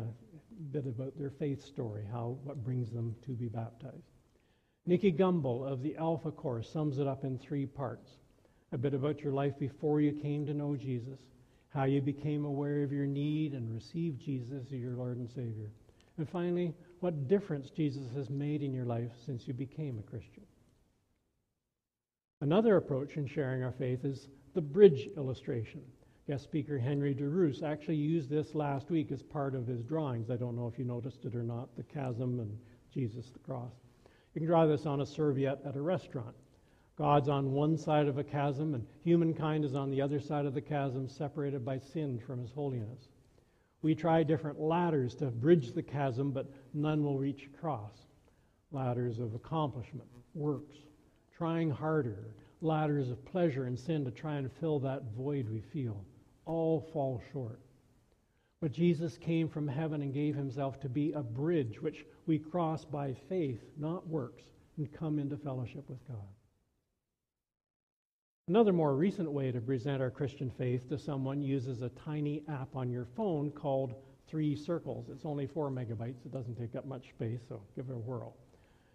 bit 0.71 0.87
about 0.87 1.19
their 1.19 1.31
faith 1.31 1.65
story, 1.65 2.05
how 2.11 2.39
what 2.45 2.63
brings 2.63 2.91
them 2.91 3.17
to 3.25 3.33
be 3.33 3.49
baptized. 3.49 4.11
Nicky 4.87 5.13
Gumbel 5.13 5.71
of 5.71 5.83
the 5.83 5.97
Alpha 5.97 6.31
Course 6.31 6.71
sums 6.71 6.99
it 6.99 7.07
up 7.07 7.25
in 7.25 7.39
three 7.39 7.67
parts. 7.67 8.11
A 8.73 8.79
bit 8.79 8.95
about 8.95 9.21
your 9.21 9.33
life 9.33 9.59
before 9.59 10.01
you 10.01 10.13
came 10.13 10.47
to 10.47 10.55
know 10.55 10.77
Jesus, 10.77 11.21
how 11.71 11.85
you 11.85 12.01
became 12.01 12.45
aware 12.45 12.83
of 12.83 12.93
your 12.93 13.07
need 13.07 13.55
and 13.55 13.73
received 13.73 14.21
Jesus 14.21 14.67
as 14.67 14.73
your 14.73 14.95
Lord 14.95 15.17
and 15.17 15.29
Savior. 15.29 15.71
And 16.19 16.29
finally, 16.29 16.75
what 17.01 17.29
difference 17.29 17.71
Jesus 17.71 18.13
has 18.15 18.31
made 18.31 18.63
in 18.63 18.73
your 18.73 18.85
life 18.85 19.11
since 19.25 19.49
you 19.49 19.55
became 19.55 19.99
a 19.99 20.09
Christian. 20.11 20.45
Another 22.43 22.77
approach 22.77 23.17
in 23.17 23.27
sharing 23.27 23.63
our 23.63 23.73
faith 23.73 24.05
is 24.05 24.29
the 24.55 24.61
bridge 24.61 25.09
illustration. 25.17 25.83
Guest 26.27 26.45
speaker 26.45 26.79
Henry 26.79 27.15
DeRoos 27.15 27.63
actually 27.63 27.97
used 27.97 28.31
this 28.31 28.55
last 28.55 28.91
week 28.91 29.11
as 29.11 29.23
part 29.23 29.55
of 29.55 29.67
his 29.67 29.83
drawings. 29.83 30.31
I 30.31 30.37
don't 30.37 30.57
know 30.57 30.69
if 30.69 30.79
you 30.79 30.85
noticed 30.85 31.25
it 31.25 31.35
or 31.35 31.43
not 31.43 31.75
the 31.77 31.83
chasm 31.83 32.39
and 32.39 32.57
Jesus 32.93 33.31
the 33.31 33.39
cross. 33.41 33.73
You 34.35 34.41
can 34.41 34.47
draw 34.47 34.67
this 34.67 34.87
on 34.87 35.01
a 35.01 35.07
serviette 35.07 35.61
at 35.67 35.77
a 35.77 35.81
restaurant. 35.81 36.37
God's 37.01 37.31
on 37.31 37.53
one 37.53 37.79
side 37.79 38.09
of 38.09 38.19
a 38.19 38.23
chasm, 38.23 38.75
and 38.75 38.87
humankind 39.03 39.65
is 39.65 39.75
on 39.75 39.89
the 39.91 40.03
other 40.03 40.21
side 40.21 40.45
of 40.45 40.53
the 40.53 40.61
chasm, 40.61 41.09
separated 41.09 41.65
by 41.65 41.79
sin 41.79 42.19
from 42.19 42.43
His 42.43 42.53
holiness. 42.53 43.09
We 43.81 43.95
try 43.95 44.23
different 44.23 44.61
ladders 44.61 45.15
to 45.15 45.31
bridge 45.31 45.73
the 45.73 45.83
chasm, 45.83 46.31
but 46.31 46.53
none 46.75 47.03
will 47.03 47.17
reach 47.17 47.47
across. 47.47 47.95
Ladders 48.71 49.19
of 49.19 49.35
accomplishment, 49.35 50.11
works, 50.35 50.77
trying 51.35 51.71
harder, 51.71 52.35
ladders 52.61 53.09
of 53.09 53.25
pleasure 53.25 53.65
and 53.65 53.79
sin 53.79 54.05
to 54.05 54.11
try 54.11 54.35
and 54.35 54.53
fill 54.61 54.79
that 54.81 55.15
void 55.17 55.49
we 55.49 55.63
feel, 55.63 56.05
all 56.45 56.83
fall 56.93 57.23
short. 57.33 57.61
But 58.61 58.73
Jesus 58.73 59.17
came 59.17 59.49
from 59.49 59.67
heaven 59.67 60.03
and 60.03 60.13
gave 60.13 60.37
himself 60.37 60.79
to 60.81 60.91
be 60.91 61.13
a 61.13 61.23
bridge 61.23 61.81
which 61.81 62.05
we 62.27 62.39
cross 62.39 62.85
by 62.85 63.15
faith, 63.27 63.63
not 63.79 64.07
works, 64.07 64.43
and 64.77 64.93
come 64.93 65.19
into 65.19 65.39
fellowship 65.39 65.89
with 65.89 66.07
God. 66.07 66.29
Another 68.51 68.73
more 68.73 68.97
recent 68.97 69.31
way 69.31 69.53
to 69.53 69.61
present 69.61 70.03
our 70.03 70.11
Christian 70.11 70.51
faith 70.51 70.89
to 70.89 70.99
someone 70.99 71.41
uses 71.41 71.83
a 71.83 71.89
tiny 71.91 72.43
app 72.49 72.75
on 72.75 72.91
your 72.91 73.07
phone 73.17 73.53
called 73.53 73.95
Three 74.27 74.57
Circles. 74.57 75.09
It's 75.09 75.25
only 75.25 75.47
four 75.47 75.71
megabytes, 75.71 76.27
it 76.27 76.33
doesn't 76.33 76.57
take 76.57 76.75
up 76.75 76.85
much 76.85 77.11
space, 77.11 77.39
so 77.49 77.63
give 77.77 77.89
it 77.89 77.93
a 77.93 77.99
whirl. 77.99 78.35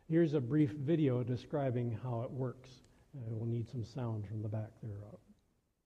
Here's 0.09 0.33
a 0.33 0.41
brief 0.41 0.71
video 0.71 1.23
describing 1.23 1.97
how 2.03 2.23
it 2.23 2.31
works. 2.31 2.69
Uh, 3.15 3.21
we'll 3.29 3.47
need 3.47 3.69
some 3.69 3.85
sound 3.85 4.27
from 4.27 4.41
the 4.41 4.49
back 4.49 4.71
there. 4.83 4.99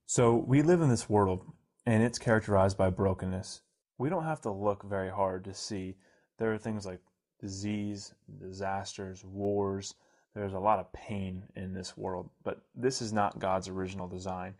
So 0.07 0.43
we 0.47 0.63
live 0.63 0.81
in 0.81 0.89
this 0.89 1.07
world 1.07 1.45
and 1.85 2.01
it's 2.01 2.17
characterized 2.17 2.75
by 2.75 2.89
brokenness. 2.89 3.61
We 3.99 4.09
don't 4.09 4.23
have 4.23 4.41
to 4.41 4.51
look 4.51 4.83
very 4.83 5.11
hard 5.11 5.43
to 5.45 5.53
see 5.53 5.95
there 6.39 6.51
are 6.51 6.57
things 6.57 6.87
like 6.87 7.01
disease, 7.39 8.15
disasters, 8.41 9.23
wars. 9.23 9.93
There's 10.35 10.53
a 10.53 10.59
lot 10.59 10.79
of 10.79 10.93
pain 10.93 11.43
in 11.55 11.73
this 11.73 11.97
world, 11.97 12.29
but 12.43 12.61
this 12.75 13.01
is 13.01 13.11
not 13.11 13.39
God's 13.39 13.67
original 13.67 14.07
design. 14.07 14.55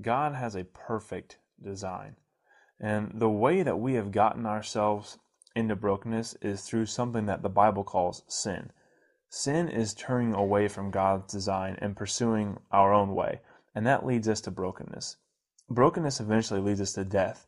God 0.00 0.34
has 0.34 0.54
a 0.54 0.64
perfect 0.64 1.38
design. 1.62 2.16
And 2.80 3.12
the 3.14 3.30
way 3.30 3.62
that 3.62 3.78
we 3.78 3.94
have 3.94 4.12
gotten 4.12 4.46
ourselves 4.46 5.18
into 5.56 5.76
brokenness 5.76 6.36
is 6.42 6.62
through 6.62 6.86
something 6.86 7.26
that 7.26 7.42
the 7.42 7.48
Bible 7.48 7.84
calls 7.84 8.22
sin. 8.26 8.72
Sin 9.28 9.68
is 9.68 9.94
turning 9.94 10.34
away 10.34 10.68
from 10.68 10.90
God's 10.90 11.32
design 11.32 11.76
and 11.80 11.96
pursuing 11.96 12.60
our 12.70 12.92
own 12.92 13.14
way, 13.14 13.40
and 13.74 13.86
that 13.86 14.06
leads 14.06 14.28
us 14.28 14.40
to 14.42 14.50
brokenness. 14.50 15.16
Brokenness 15.70 16.20
eventually 16.20 16.60
leads 16.60 16.80
us 16.80 16.92
to 16.92 17.04
death, 17.04 17.46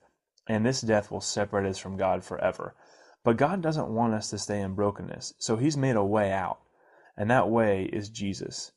and 0.49 0.65
this 0.65 0.81
death 0.81 1.11
will 1.11 1.21
separate 1.21 1.67
us 1.67 1.79
from 1.79 1.97
God 1.97 2.25
forever. 2.25 2.75
But 3.23 3.37
God 3.37 3.61
doesn't 3.61 3.89
want 3.89 4.15
us 4.15 4.31
to 4.31 4.39
stay 4.39 4.61
in 4.61 4.75
brokenness, 4.75 5.35
so 5.39 5.57
He's 5.57 5.77
made 5.77 5.97
a 5.97 6.05
way 6.05 6.33
out, 6.33 6.61
and 7.17 7.31
that 7.31 7.49
way 7.49 7.85
is 7.93 8.09
Jesus. 8.09 8.73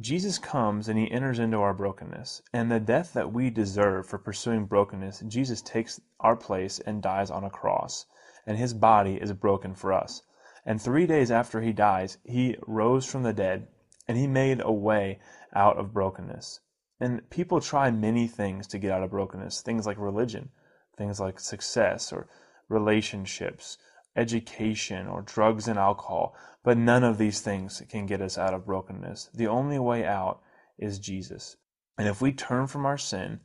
Jesus 0.00 0.38
comes 0.38 0.88
and 0.88 0.98
He 0.98 1.10
enters 1.10 1.38
into 1.38 1.58
our 1.58 1.72
brokenness, 1.72 2.42
and 2.52 2.70
the 2.70 2.80
death 2.80 3.12
that 3.12 3.32
we 3.32 3.48
deserve 3.48 4.06
for 4.06 4.18
pursuing 4.18 4.66
brokenness, 4.66 5.20
Jesus 5.28 5.62
takes 5.62 6.00
our 6.18 6.34
place 6.34 6.80
and 6.80 7.00
dies 7.00 7.30
on 7.30 7.44
a 7.44 7.50
cross, 7.50 8.06
and 8.46 8.58
His 8.58 8.74
body 8.74 9.14
is 9.14 9.32
broken 9.32 9.74
for 9.74 9.92
us. 9.92 10.22
And 10.66 10.80
three 10.80 11.06
days 11.06 11.30
after 11.30 11.60
He 11.60 11.72
dies, 11.72 12.18
He 12.24 12.56
rose 12.66 13.06
from 13.06 13.22
the 13.22 13.32
dead, 13.32 13.68
and 14.08 14.18
He 14.18 14.26
made 14.26 14.60
a 14.60 14.72
way 14.72 15.20
out 15.54 15.76
of 15.76 15.92
brokenness. 15.92 16.60
And 16.98 17.28
people 17.30 17.60
try 17.60 17.90
many 17.90 18.26
things 18.26 18.66
to 18.68 18.78
get 18.78 18.90
out 18.90 19.02
of 19.02 19.10
brokenness, 19.10 19.62
things 19.62 19.86
like 19.86 19.98
religion, 19.98 20.50
things 20.96 21.20
like 21.20 21.38
success 21.38 22.12
or 22.12 22.28
relationships, 22.68 23.78
education, 24.16 25.06
or 25.06 25.22
drugs 25.22 25.68
and 25.68 25.78
alcohol. 25.78 26.34
But 26.62 26.78
none 26.78 27.04
of 27.04 27.18
these 27.18 27.40
things 27.40 27.82
can 27.88 28.06
get 28.06 28.20
us 28.20 28.38
out 28.38 28.54
of 28.54 28.66
brokenness. 28.66 29.30
The 29.34 29.46
only 29.46 29.78
way 29.78 30.04
out 30.04 30.40
is 30.78 30.98
Jesus. 30.98 31.56
And 31.98 32.08
if 32.08 32.20
we 32.20 32.32
turn 32.32 32.66
from 32.66 32.86
our 32.86 32.98
sin 32.98 33.40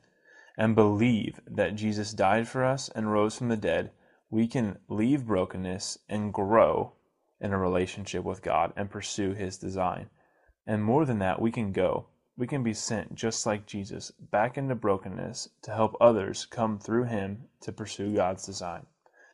and 0.57 0.75
believe 0.75 1.39
that 1.45 1.75
Jesus 1.75 2.13
died 2.13 2.47
for 2.47 2.63
us 2.63 2.89
and 2.89 3.11
rose 3.11 3.37
from 3.37 3.49
the 3.49 3.57
dead, 3.57 3.91
we 4.29 4.47
can 4.47 4.77
leave 4.87 5.27
brokenness 5.27 5.99
and 6.07 6.33
grow 6.33 6.93
in 7.41 7.53
a 7.53 7.57
relationship 7.57 8.23
with 8.23 8.41
God 8.41 8.73
and 8.75 8.89
pursue 8.89 9.33
His 9.33 9.57
design. 9.57 10.09
And 10.65 10.83
more 10.83 11.05
than 11.05 11.19
that, 11.19 11.41
we 11.41 11.51
can 11.51 11.71
go 11.71 12.07
we 12.39 12.47
can 12.47 12.63
be 12.63 12.73
sent 12.73 13.13
just 13.13 13.45
like 13.45 13.65
Jesus 13.65 14.11
back 14.11 14.57
into 14.57 14.73
brokenness 14.73 15.49
to 15.61 15.71
help 15.71 15.97
others 15.99 16.45
come 16.45 16.79
through 16.79 17.03
him 17.03 17.43
to 17.59 17.73
pursue 17.73 18.15
God's 18.15 18.45
design. 18.45 18.85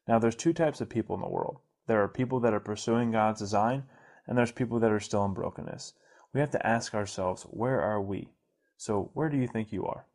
Now 0.08 0.20
there's 0.20 0.36
two 0.36 0.54
types 0.54 0.82
of 0.82 0.90
people 0.90 1.16
in 1.16 1.22
the 1.22 1.30
world. 1.30 1.60
There 1.88 2.02
are 2.02 2.08
people 2.08 2.40
that 2.42 2.54
are 2.54 2.60
pursuing 2.60 3.12
God's 3.12 3.40
design 3.40 3.84
and 4.28 4.38
there's 4.38 4.52
people 4.52 4.80
that 4.80 4.92
are 4.92 5.00
still 5.00 5.26
in 5.26 5.34
brokenness. 5.34 5.94
We 6.34 6.40
have 6.40 6.52
to 6.52 6.68
ask 6.68 6.94
ourselves, 6.94 7.44
where 7.44 7.82
are 7.82 8.02
we? 8.02 8.30
So 8.78 9.12
where 9.14 9.30
do 9.30 9.38
you 9.38 9.48
think 9.48 9.72
you 9.72 9.86
are? 9.86 10.06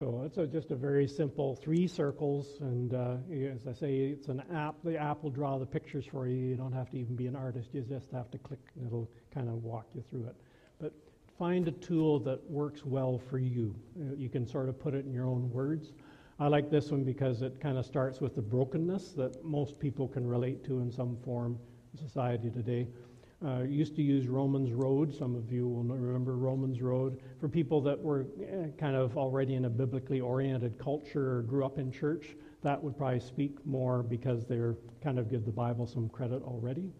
So 0.00 0.22
it's 0.26 0.38
a, 0.38 0.46
just 0.46 0.70
a 0.70 0.76
very 0.76 1.06
simple 1.06 1.56
three 1.56 1.86
circles, 1.86 2.58
and 2.60 2.92
uh, 2.92 3.16
as 3.32 3.66
I 3.66 3.72
say, 3.72 3.94
it's 3.96 4.28
an 4.28 4.42
app. 4.52 4.74
The 4.82 4.98
app 4.98 5.22
will 5.22 5.30
draw 5.30 5.56
the 5.58 5.64
pictures 5.64 6.04
for 6.04 6.26
you. 6.26 6.36
You 6.36 6.56
don't 6.56 6.72
have 6.72 6.90
to 6.90 6.98
even 6.98 7.14
be 7.14 7.26
an 7.26 7.36
artist. 7.36 7.70
You 7.72 7.80
just 7.82 8.10
have 8.10 8.30
to 8.32 8.38
click, 8.38 8.58
and 8.76 8.86
it'll 8.86 9.08
kind 9.32 9.48
of 9.48 9.62
walk 9.62 9.86
you 9.94 10.02
through 10.10 10.26
it. 10.26 10.36
But 10.80 10.92
find 11.38 11.68
a 11.68 11.72
tool 11.72 12.18
that 12.20 12.40
works 12.50 12.84
well 12.84 13.18
for 13.30 13.38
you. 13.38 13.74
Uh, 13.98 14.14
you 14.16 14.28
can 14.28 14.46
sort 14.46 14.68
of 14.68 14.78
put 14.78 14.94
it 14.94 15.06
in 15.06 15.12
your 15.12 15.26
own 15.26 15.48
words. 15.50 15.92
I 16.40 16.48
like 16.48 16.68
this 16.68 16.90
one 16.90 17.04
because 17.04 17.42
it 17.42 17.60
kind 17.60 17.78
of 17.78 17.86
starts 17.86 18.20
with 18.20 18.34
the 18.34 18.42
brokenness 18.42 19.12
that 19.12 19.44
most 19.44 19.78
people 19.78 20.08
can 20.08 20.26
relate 20.26 20.64
to 20.64 20.80
in 20.80 20.90
some 20.90 21.16
form 21.24 21.56
in 21.92 21.98
society 21.98 22.50
today. 22.50 22.88
Uh, 23.44 23.60
used 23.62 23.94
to 23.94 24.02
use 24.02 24.26
Romans 24.26 24.72
Road. 24.72 25.14
Some 25.14 25.36
of 25.36 25.52
you 25.52 25.68
will 25.68 25.84
remember 25.84 26.36
Romans 26.36 26.82
Road. 26.82 27.20
For 27.38 27.48
people 27.48 27.80
that 27.82 28.00
were 28.00 28.26
eh, 28.42 28.68
kind 28.78 28.96
of 28.96 29.16
already 29.16 29.54
in 29.54 29.66
a 29.66 29.70
biblically 29.70 30.20
oriented 30.20 30.76
culture 30.76 31.38
or 31.38 31.42
grew 31.42 31.64
up 31.64 31.78
in 31.78 31.92
church, 31.92 32.36
that 32.62 32.82
would 32.82 32.96
probably 32.96 33.20
speak 33.20 33.64
more 33.64 34.02
because 34.02 34.44
they're 34.44 34.74
kind 35.02 35.20
of 35.20 35.30
give 35.30 35.44
the 35.44 35.52
Bible 35.52 35.86
some 35.86 36.08
credit 36.08 36.42
already. 36.42 36.90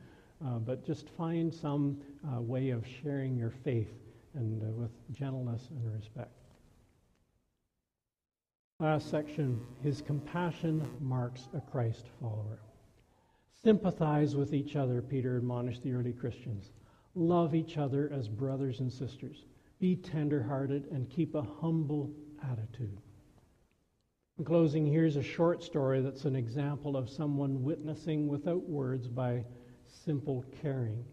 Uh, 0.45 0.59
but 0.59 0.87
just 0.87 1.09
find 1.17 1.53
some 1.53 1.97
uh, 2.29 2.41
way 2.41 2.71
of 2.71 2.85
sharing 3.03 3.37
your 3.37 3.51
faith 3.51 3.95
and 4.35 4.63
uh, 4.63 4.67
with 4.67 4.91
gentleness 5.13 5.71
and 5.71 5.93
respect. 5.93 6.31
Last 8.81 9.09
section 9.09 9.61
His 9.83 10.03
compassion 10.03 10.85
marks 11.01 11.49
a 11.55 11.61
Christ 11.61 12.07
follower. 12.21 12.59
Sympathize 13.63 14.35
with 14.35 14.53
each 14.53 14.75
other, 14.75 15.01
Peter 15.01 15.37
admonished 15.37 15.85
the 15.85 15.93
early 15.93 16.13
Christians. 16.13 16.73
Love 17.15 17.55
each 17.55 17.79
other 17.79 18.11
as 18.13 18.29
brothers 18.29 18.81
and 18.81 18.93
sisters. 18.93 19.45
Be 19.79 19.95
tenderhearted 19.95 20.89
and 20.91 21.09
keep 21.09 21.37
a 21.37 21.47
humble 21.61 22.11
attitude. 22.51 23.01
In 24.39 24.45
closing, 24.45 24.85
here's 24.85 25.15
a 25.15 25.23
short 25.23 25.63
story 25.63 26.01
that's 26.01 26.25
an 26.25 26.35
example 26.35 26.97
of 26.97 27.09
someone 27.09 27.63
witnessing 27.63 28.27
without 28.27 28.69
words 28.69 29.07
by 29.07 29.45
simple 29.87 30.45
caring. 30.61 31.05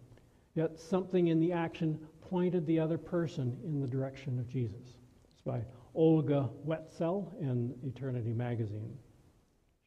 Yet 0.56 0.80
something 0.80 1.28
in 1.28 1.39
the 1.39 1.54
action 1.54 2.00
pointed 2.21 2.65
the 2.65 2.80
other 2.80 2.97
person 2.97 3.60
in 3.63 3.80
the 3.80 3.88
direction 3.88 4.39
of 4.39 4.50
Jesus. 4.50 4.97
It's 5.32 5.41
by 5.41 5.62
Olga 5.93 6.49
Wetzel 6.63 7.32
in 7.39 7.73
Eternity 7.84 8.34
Magazine. 8.34 8.97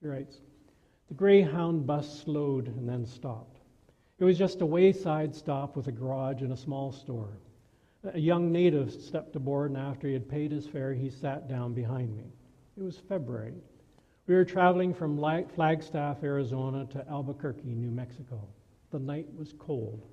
She 0.00 0.08
writes, 0.08 0.40
the 1.08 1.14
Greyhound 1.14 1.86
bus 1.86 2.22
slowed 2.22 2.68
and 2.68 2.88
then 2.88 3.04
stopped. 3.04 3.60
It 4.18 4.24
was 4.24 4.38
just 4.38 4.60
a 4.60 4.66
wayside 4.66 5.34
stop 5.34 5.76
with 5.76 5.88
a 5.88 5.92
garage 5.92 6.42
and 6.42 6.52
a 6.52 6.56
small 6.56 6.92
store. 6.92 7.38
A 8.12 8.18
young 8.18 8.52
native 8.52 8.92
stepped 8.92 9.36
aboard, 9.36 9.70
and 9.70 9.78
after 9.78 10.06
he 10.06 10.12
had 10.12 10.28
paid 10.28 10.52
his 10.52 10.66
fare, 10.66 10.92
he 10.92 11.10
sat 11.10 11.48
down 11.48 11.72
behind 11.72 12.16
me. 12.16 12.24
It 12.76 12.82
was 12.82 12.98
February. 12.98 13.54
We 14.26 14.34
were 14.34 14.44
traveling 14.44 14.94
from 14.94 15.18
Flagstaff, 15.54 16.22
Arizona 16.22 16.86
to 16.86 17.08
Albuquerque, 17.08 17.74
New 17.74 17.90
Mexico. 17.90 18.46
The 18.90 18.98
night 18.98 19.26
was 19.36 19.54
cold. 19.58 20.06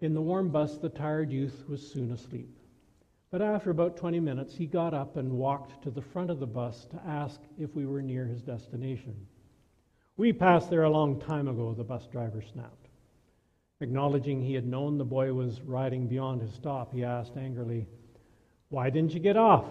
In 0.00 0.14
the 0.14 0.20
warm 0.20 0.50
bus, 0.50 0.78
the 0.78 0.88
tired 0.88 1.30
youth 1.30 1.64
was 1.68 1.86
soon 1.86 2.12
asleep. 2.12 2.48
But 3.32 3.40
after 3.40 3.70
about 3.70 3.96
20 3.96 4.20
minutes, 4.20 4.54
he 4.54 4.66
got 4.66 4.92
up 4.92 5.16
and 5.16 5.32
walked 5.32 5.82
to 5.84 5.90
the 5.90 6.02
front 6.02 6.30
of 6.30 6.38
the 6.38 6.46
bus 6.46 6.84
to 6.90 7.00
ask 7.06 7.40
if 7.58 7.74
we 7.74 7.86
were 7.86 8.02
near 8.02 8.26
his 8.26 8.42
destination. 8.42 9.26
We 10.18 10.34
passed 10.34 10.68
there 10.68 10.82
a 10.82 10.90
long 10.90 11.18
time 11.18 11.48
ago, 11.48 11.72
the 11.72 11.82
bus 11.82 12.06
driver 12.06 12.42
snapped. 12.42 12.90
Acknowledging 13.80 14.42
he 14.42 14.52
had 14.52 14.66
known 14.66 14.98
the 14.98 15.06
boy 15.06 15.32
was 15.32 15.62
riding 15.62 16.06
beyond 16.06 16.42
his 16.42 16.52
stop, 16.52 16.92
he 16.92 17.04
asked 17.04 17.38
angrily, 17.38 17.88
Why 18.68 18.90
didn't 18.90 19.14
you 19.14 19.20
get 19.20 19.38
off? 19.38 19.64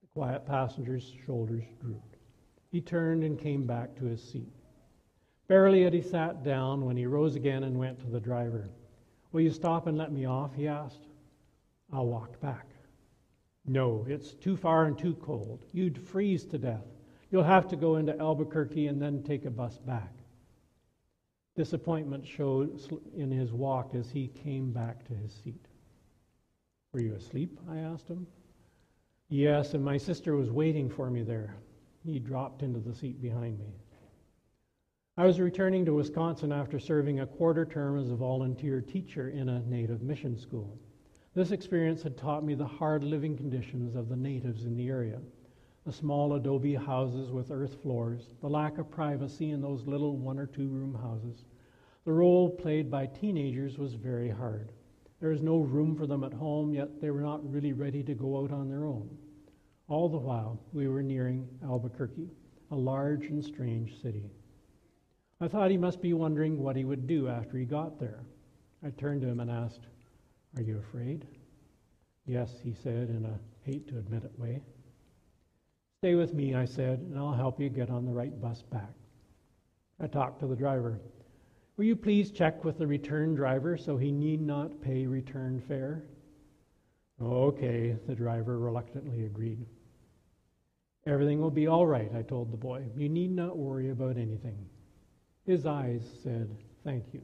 The 0.00 0.08
quiet 0.14 0.46
passenger's 0.46 1.12
shoulders 1.26 1.64
drooped. 1.78 2.16
He 2.72 2.80
turned 2.80 3.22
and 3.22 3.38
came 3.38 3.66
back 3.66 3.94
to 3.96 4.06
his 4.06 4.22
seat. 4.22 4.52
Barely 5.46 5.84
had 5.84 5.92
he 5.92 6.00
sat 6.00 6.42
down 6.42 6.86
when 6.86 6.96
he 6.96 7.04
rose 7.04 7.36
again 7.36 7.64
and 7.64 7.78
went 7.78 8.00
to 8.00 8.06
the 8.06 8.18
driver. 8.18 8.70
Will 9.30 9.42
you 9.42 9.50
stop 9.50 9.86
and 9.86 9.98
let 9.98 10.10
me 10.10 10.24
off? 10.24 10.54
he 10.54 10.66
asked. 10.66 11.06
I 11.94 12.00
walked 12.00 12.40
back. 12.40 12.66
No, 13.64 14.04
it's 14.08 14.34
too 14.34 14.56
far 14.56 14.86
and 14.86 14.98
too 14.98 15.14
cold. 15.14 15.64
You'd 15.72 15.96
freeze 15.96 16.44
to 16.46 16.58
death. 16.58 16.84
You'll 17.30 17.44
have 17.44 17.68
to 17.68 17.76
go 17.76 17.96
into 17.96 18.18
Albuquerque 18.18 18.88
and 18.88 19.00
then 19.00 19.22
take 19.22 19.44
a 19.44 19.50
bus 19.50 19.78
back. 19.78 20.12
Disappointment 21.56 22.26
showed 22.26 22.80
in 23.16 23.30
his 23.30 23.52
walk 23.52 23.94
as 23.94 24.10
he 24.10 24.26
came 24.26 24.72
back 24.72 25.06
to 25.06 25.14
his 25.14 25.32
seat. 25.32 25.66
Were 26.92 27.00
you 27.00 27.14
asleep? 27.14 27.60
I 27.70 27.78
asked 27.78 28.08
him. 28.08 28.26
Yes, 29.28 29.74
and 29.74 29.84
my 29.84 29.96
sister 29.96 30.34
was 30.34 30.50
waiting 30.50 30.90
for 30.90 31.10
me 31.10 31.22
there. 31.22 31.54
He 32.04 32.18
dropped 32.18 32.62
into 32.62 32.80
the 32.80 32.94
seat 32.94 33.22
behind 33.22 33.58
me. 33.60 33.72
I 35.16 35.26
was 35.26 35.38
returning 35.38 35.84
to 35.84 35.94
Wisconsin 35.94 36.50
after 36.50 36.80
serving 36.80 37.20
a 37.20 37.26
quarter 37.26 37.64
term 37.64 38.00
as 38.00 38.10
a 38.10 38.16
volunteer 38.16 38.80
teacher 38.80 39.28
in 39.30 39.48
a 39.48 39.60
native 39.60 40.02
mission 40.02 40.36
school. 40.36 40.76
This 41.34 41.50
experience 41.50 42.02
had 42.02 42.16
taught 42.16 42.44
me 42.44 42.54
the 42.54 42.66
hard 42.66 43.02
living 43.02 43.36
conditions 43.36 43.96
of 43.96 44.08
the 44.08 44.16
natives 44.16 44.64
in 44.64 44.76
the 44.76 44.88
area 44.88 45.20
the 45.84 45.92
small 45.92 46.32
adobe 46.32 46.74
houses 46.74 47.30
with 47.30 47.50
earth 47.50 47.82
floors, 47.82 48.30
the 48.40 48.48
lack 48.48 48.78
of 48.78 48.90
privacy 48.90 49.50
in 49.50 49.60
those 49.60 49.86
little 49.86 50.16
one 50.16 50.38
or 50.38 50.46
two 50.46 50.68
room 50.68 50.94
houses. 50.94 51.44
The 52.04 52.12
role 52.12 52.48
played 52.48 52.90
by 52.90 53.06
teenagers 53.06 53.76
was 53.76 53.94
very 53.94 54.30
hard. 54.30 54.72
There 55.20 55.30
was 55.30 55.42
no 55.42 55.58
room 55.58 55.94
for 55.94 56.06
them 56.06 56.24
at 56.24 56.32
home, 56.32 56.72
yet 56.72 57.00
they 57.00 57.10
were 57.10 57.20
not 57.20 57.50
really 57.50 57.74
ready 57.74 58.02
to 58.02 58.14
go 58.14 58.42
out 58.42 58.50
on 58.50 58.68
their 58.68 58.86
own. 58.86 59.10
All 59.88 60.08
the 60.08 60.18
while, 60.18 60.58
we 60.72 60.88
were 60.88 61.02
nearing 61.02 61.46
Albuquerque, 61.62 62.30
a 62.70 62.76
large 62.76 63.26
and 63.26 63.44
strange 63.44 64.00
city. 64.00 64.30
I 65.40 65.48
thought 65.48 65.70
he 65.70 65.76
must 65.76 66.00
be 66.00 66.14
wondering 66.14 66.62
what 66.62 66.76
he 66.76 66.84
would 66.84 67.06
do 67.06 67.28
after 67.28 67.58
he 67.58 67.66
got 67.66 68.00
there. 68.00 68.24
I 68.82 68.90
turned 68.90 69.20
to 69.22 69.28
him 69.28 69.40
and 69.40 69.50
asked, 69.50 69.86
Are 70.56 70.62
you 70.62 70.78
afraid? 70.78 71.26
Yes, 72.26 72.50
he 72.62 72.74
said 72.74 73.10
in 73.10 73.24
a 73.24 73.38
hate 73.68 73.88
to 73.88 73.98
admit 73.98 74.24
it 74.24 74.38
way. 74.38 74.62
Stay 76.00 76.14
with 76.14 76.32
me, 76.34 76.54
I 76.54 76.64
said, 76.64 77.00
and 77.00 77.18
I'll 77.18 77.32
help 77.32 77.60
you 77.60 77.68
get 77.68 77.90
on 77.90 78.04
the 78.04 78.12
right 78.12 78.40
bus 78.40 78.62
back. 78.62 78.92
I 80.00 80.06
talked 80.06 80.40
to 80.40 80.46
the 80.46 80.56
driver. 80.56 81.00
Will 81.76 81.84
you 81.84 81.96
please 81.96 82.30
check 82.30 82.64
with 82.64 82.78
the 82.78 82.86
return 82.86 83.34
driver 83.34 83.76
so 83.76 83.96
he 83.96 84.12
need 84.12 84.40
not 84.40 84.80
pay 84.80 85.06
return 85.06 85.60
fare? 85.66 86.04
Okay, 87.20 87.96
the 88.06 88.14
driver 88.14 88.58
reluctantly 88.58 89.24
agreed. 89.24 89.66
Everything 91.06 91.40
will 91.40 91.50
be 91.50 91.66
all 91.66 91.86
right, 91.86 92.10
I 92.16 92.22
told 92.22 92.52
the 92.52 92.56
boy. 92.56 92.84
You 92.96 93.08
need 93.08 93.30
not 93.30 93.56
worry 93.56 93.90
about 93.90 94.16
anything. 94.16 94.66
His 95.46 95.66
eyes 95.66 96.02
said, 96.22 96.56
Thank 96.84 97.04
you. 97.12 97.22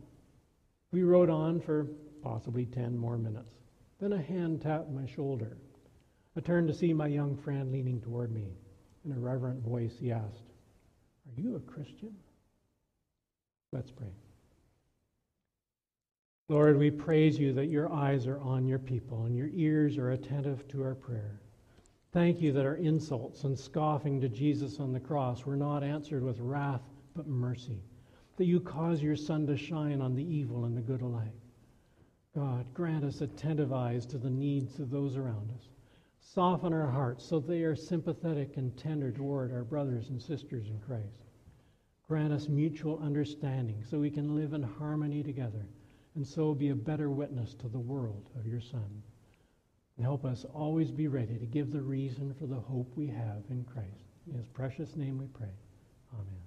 We 0.93 1.03
rode 1.03 1.31
on 1.31 1.61
for 1.61 1.87
possibly 2.23 2.67
ten 2.67 2.97
more 2.97 3.17
minutes. 3.17 3.55
Then 4.01 4.13
a 4.13 4.23
hand 4.23 4.63
tapped 4.63 4.91
my 4.91 5.07
shoulder. 5.07 5.57
I 6.37 6.41
turned 6.41 6.69
to 6.69 6.75
see 6.75 6.93
my 6.93 7.07
young 7.07 7.37
friend 7.37 7.73
leaning 7.73 8.01
toward 8.01 8.33
me. 8.33 8.53
In 9.05 9.13
a 9.13 9.19
reverent 9.19 9.63
voice, 9.63 9.97
he 9.99 10.13
asked, 10.13 10.53
Are 11.27 11.41
you 11.41 11.57
a 11.57 11.61
Christian? 11.61 12.15
Let's 13.73 13.91
pray. 13.91 14.13
Lord, 16.49 16.79
we 16.79 16.91
praise 16.91 17.39
you 17.39 17.53
that 17.53 17.69
your 17.69 17.93
eyes 17.93 18.27
are 18.27 18.41
on 18.41 18.67
your 18.67 18.81
people 18.81 19.25
and 19.27 19.37
your 19.37 19.51
ears 19.53 19.97
are 19.97 20.11
attentive 20.11 20.67
to 20.69 20.83
our 20.83 20.97
prayer. 20.97 21.41
Thank 22.13 22.41
you 22.41 22.53
that 22.53 22.67
our 22.67 22.75
insults 22.75 23.45
and 23.45 23.57
scoffing 23.57 24.21
to 24.21 24.29
Jesus 24.29 24.81
on 24.81 24.93
the 24.93 24.99
cross 24.99 25.47
were 25.47 25.57
not 25.57 25.85
answered 25.85 26.25
with 26.25 26.41
wrath 26.41 26.83
but 27.15 27.29
mercy, 27.29 27.85
that 28.37 28.47
you 28.47 28.59
cause 28.59 29.01
your 29.01 29.15
sun 29.15 29.47
to 29.47 29.57
shine 29.57 30.01
on 30.01 30.17
the 30.17 30.25
evil 30.25 30.65
and 30.65 30.77
the 30.77 30.81
good 30.81 31.03
alike. 31.03 31.31
God, 32.35 32.73
grant 32.75 33.05
us 33.05 33.21
attentive 33.21 33.73
eyes 33.73 34.07
to 34.07 34.19
the 34.19 34.31
needs 34.31 34.79
of 34.79 34.91
those 34.91 35.17
around 35.17 35.51
us. 35.57 35.69
Soften 36.21 36.73
our 36.73 36.87
hearts 36.87 37.25
so 37.25 37.41
they 37.41 37.63
are 37.63 37.75
sympathetic 37.75 38.57
and 38.57 38.77
tender 38.77 39.11
toward 39.11 39.53
our 39.53 39.65
brothers 39.65 40.11
and 40.11 40.23
sisters 40.23 40.69
in 40.69 40.79
Christ. 40.79 41.25
Grant 42.07 42.33
us 42.33 42.49
mutual 42.49 43.01
understanding 43.01 43.83
so 43.89 43.99
we 43.99 44.11
can 44.11 44.37
live 44.37 44.53
in 44.53 44.63
harmony 44.63 45.23
together 45.23 45.67
and 46.15 46.27
so 46.27 46.55
be 46.55 46.71
a 46.71 46.75
better 46.75 47.11
witness 47.11 47.55
to 47.55 47.69
the 47.69 47.79
world 47.79 48.31
of 48.39 48.47
your 48.47 48.61
Son. 48.61 49.03
And 49.97 50.05
help 50.05 50.25
us 50.25 50.45
always 50.55 50.91
be 50.91 51.09
ready 51.09 51.39
to 51.39 51.47
give 51.47 51.73
the 51.73 51.83
reason 51.83 52.35
for 52.35 52.47
the 52.47 52.61
hope 52.61 52.93
we 52.97 53.07
have 53.09 53.43
in 53.51 53.65
Christ. 53.65 54.07
In 54.27 54.35
his 54.35 54.49
precious 54.49 54.97
name 54.97 55.19
we 55.19 55.27
pray. 55.27 55.55
Amen. 56.13 56.40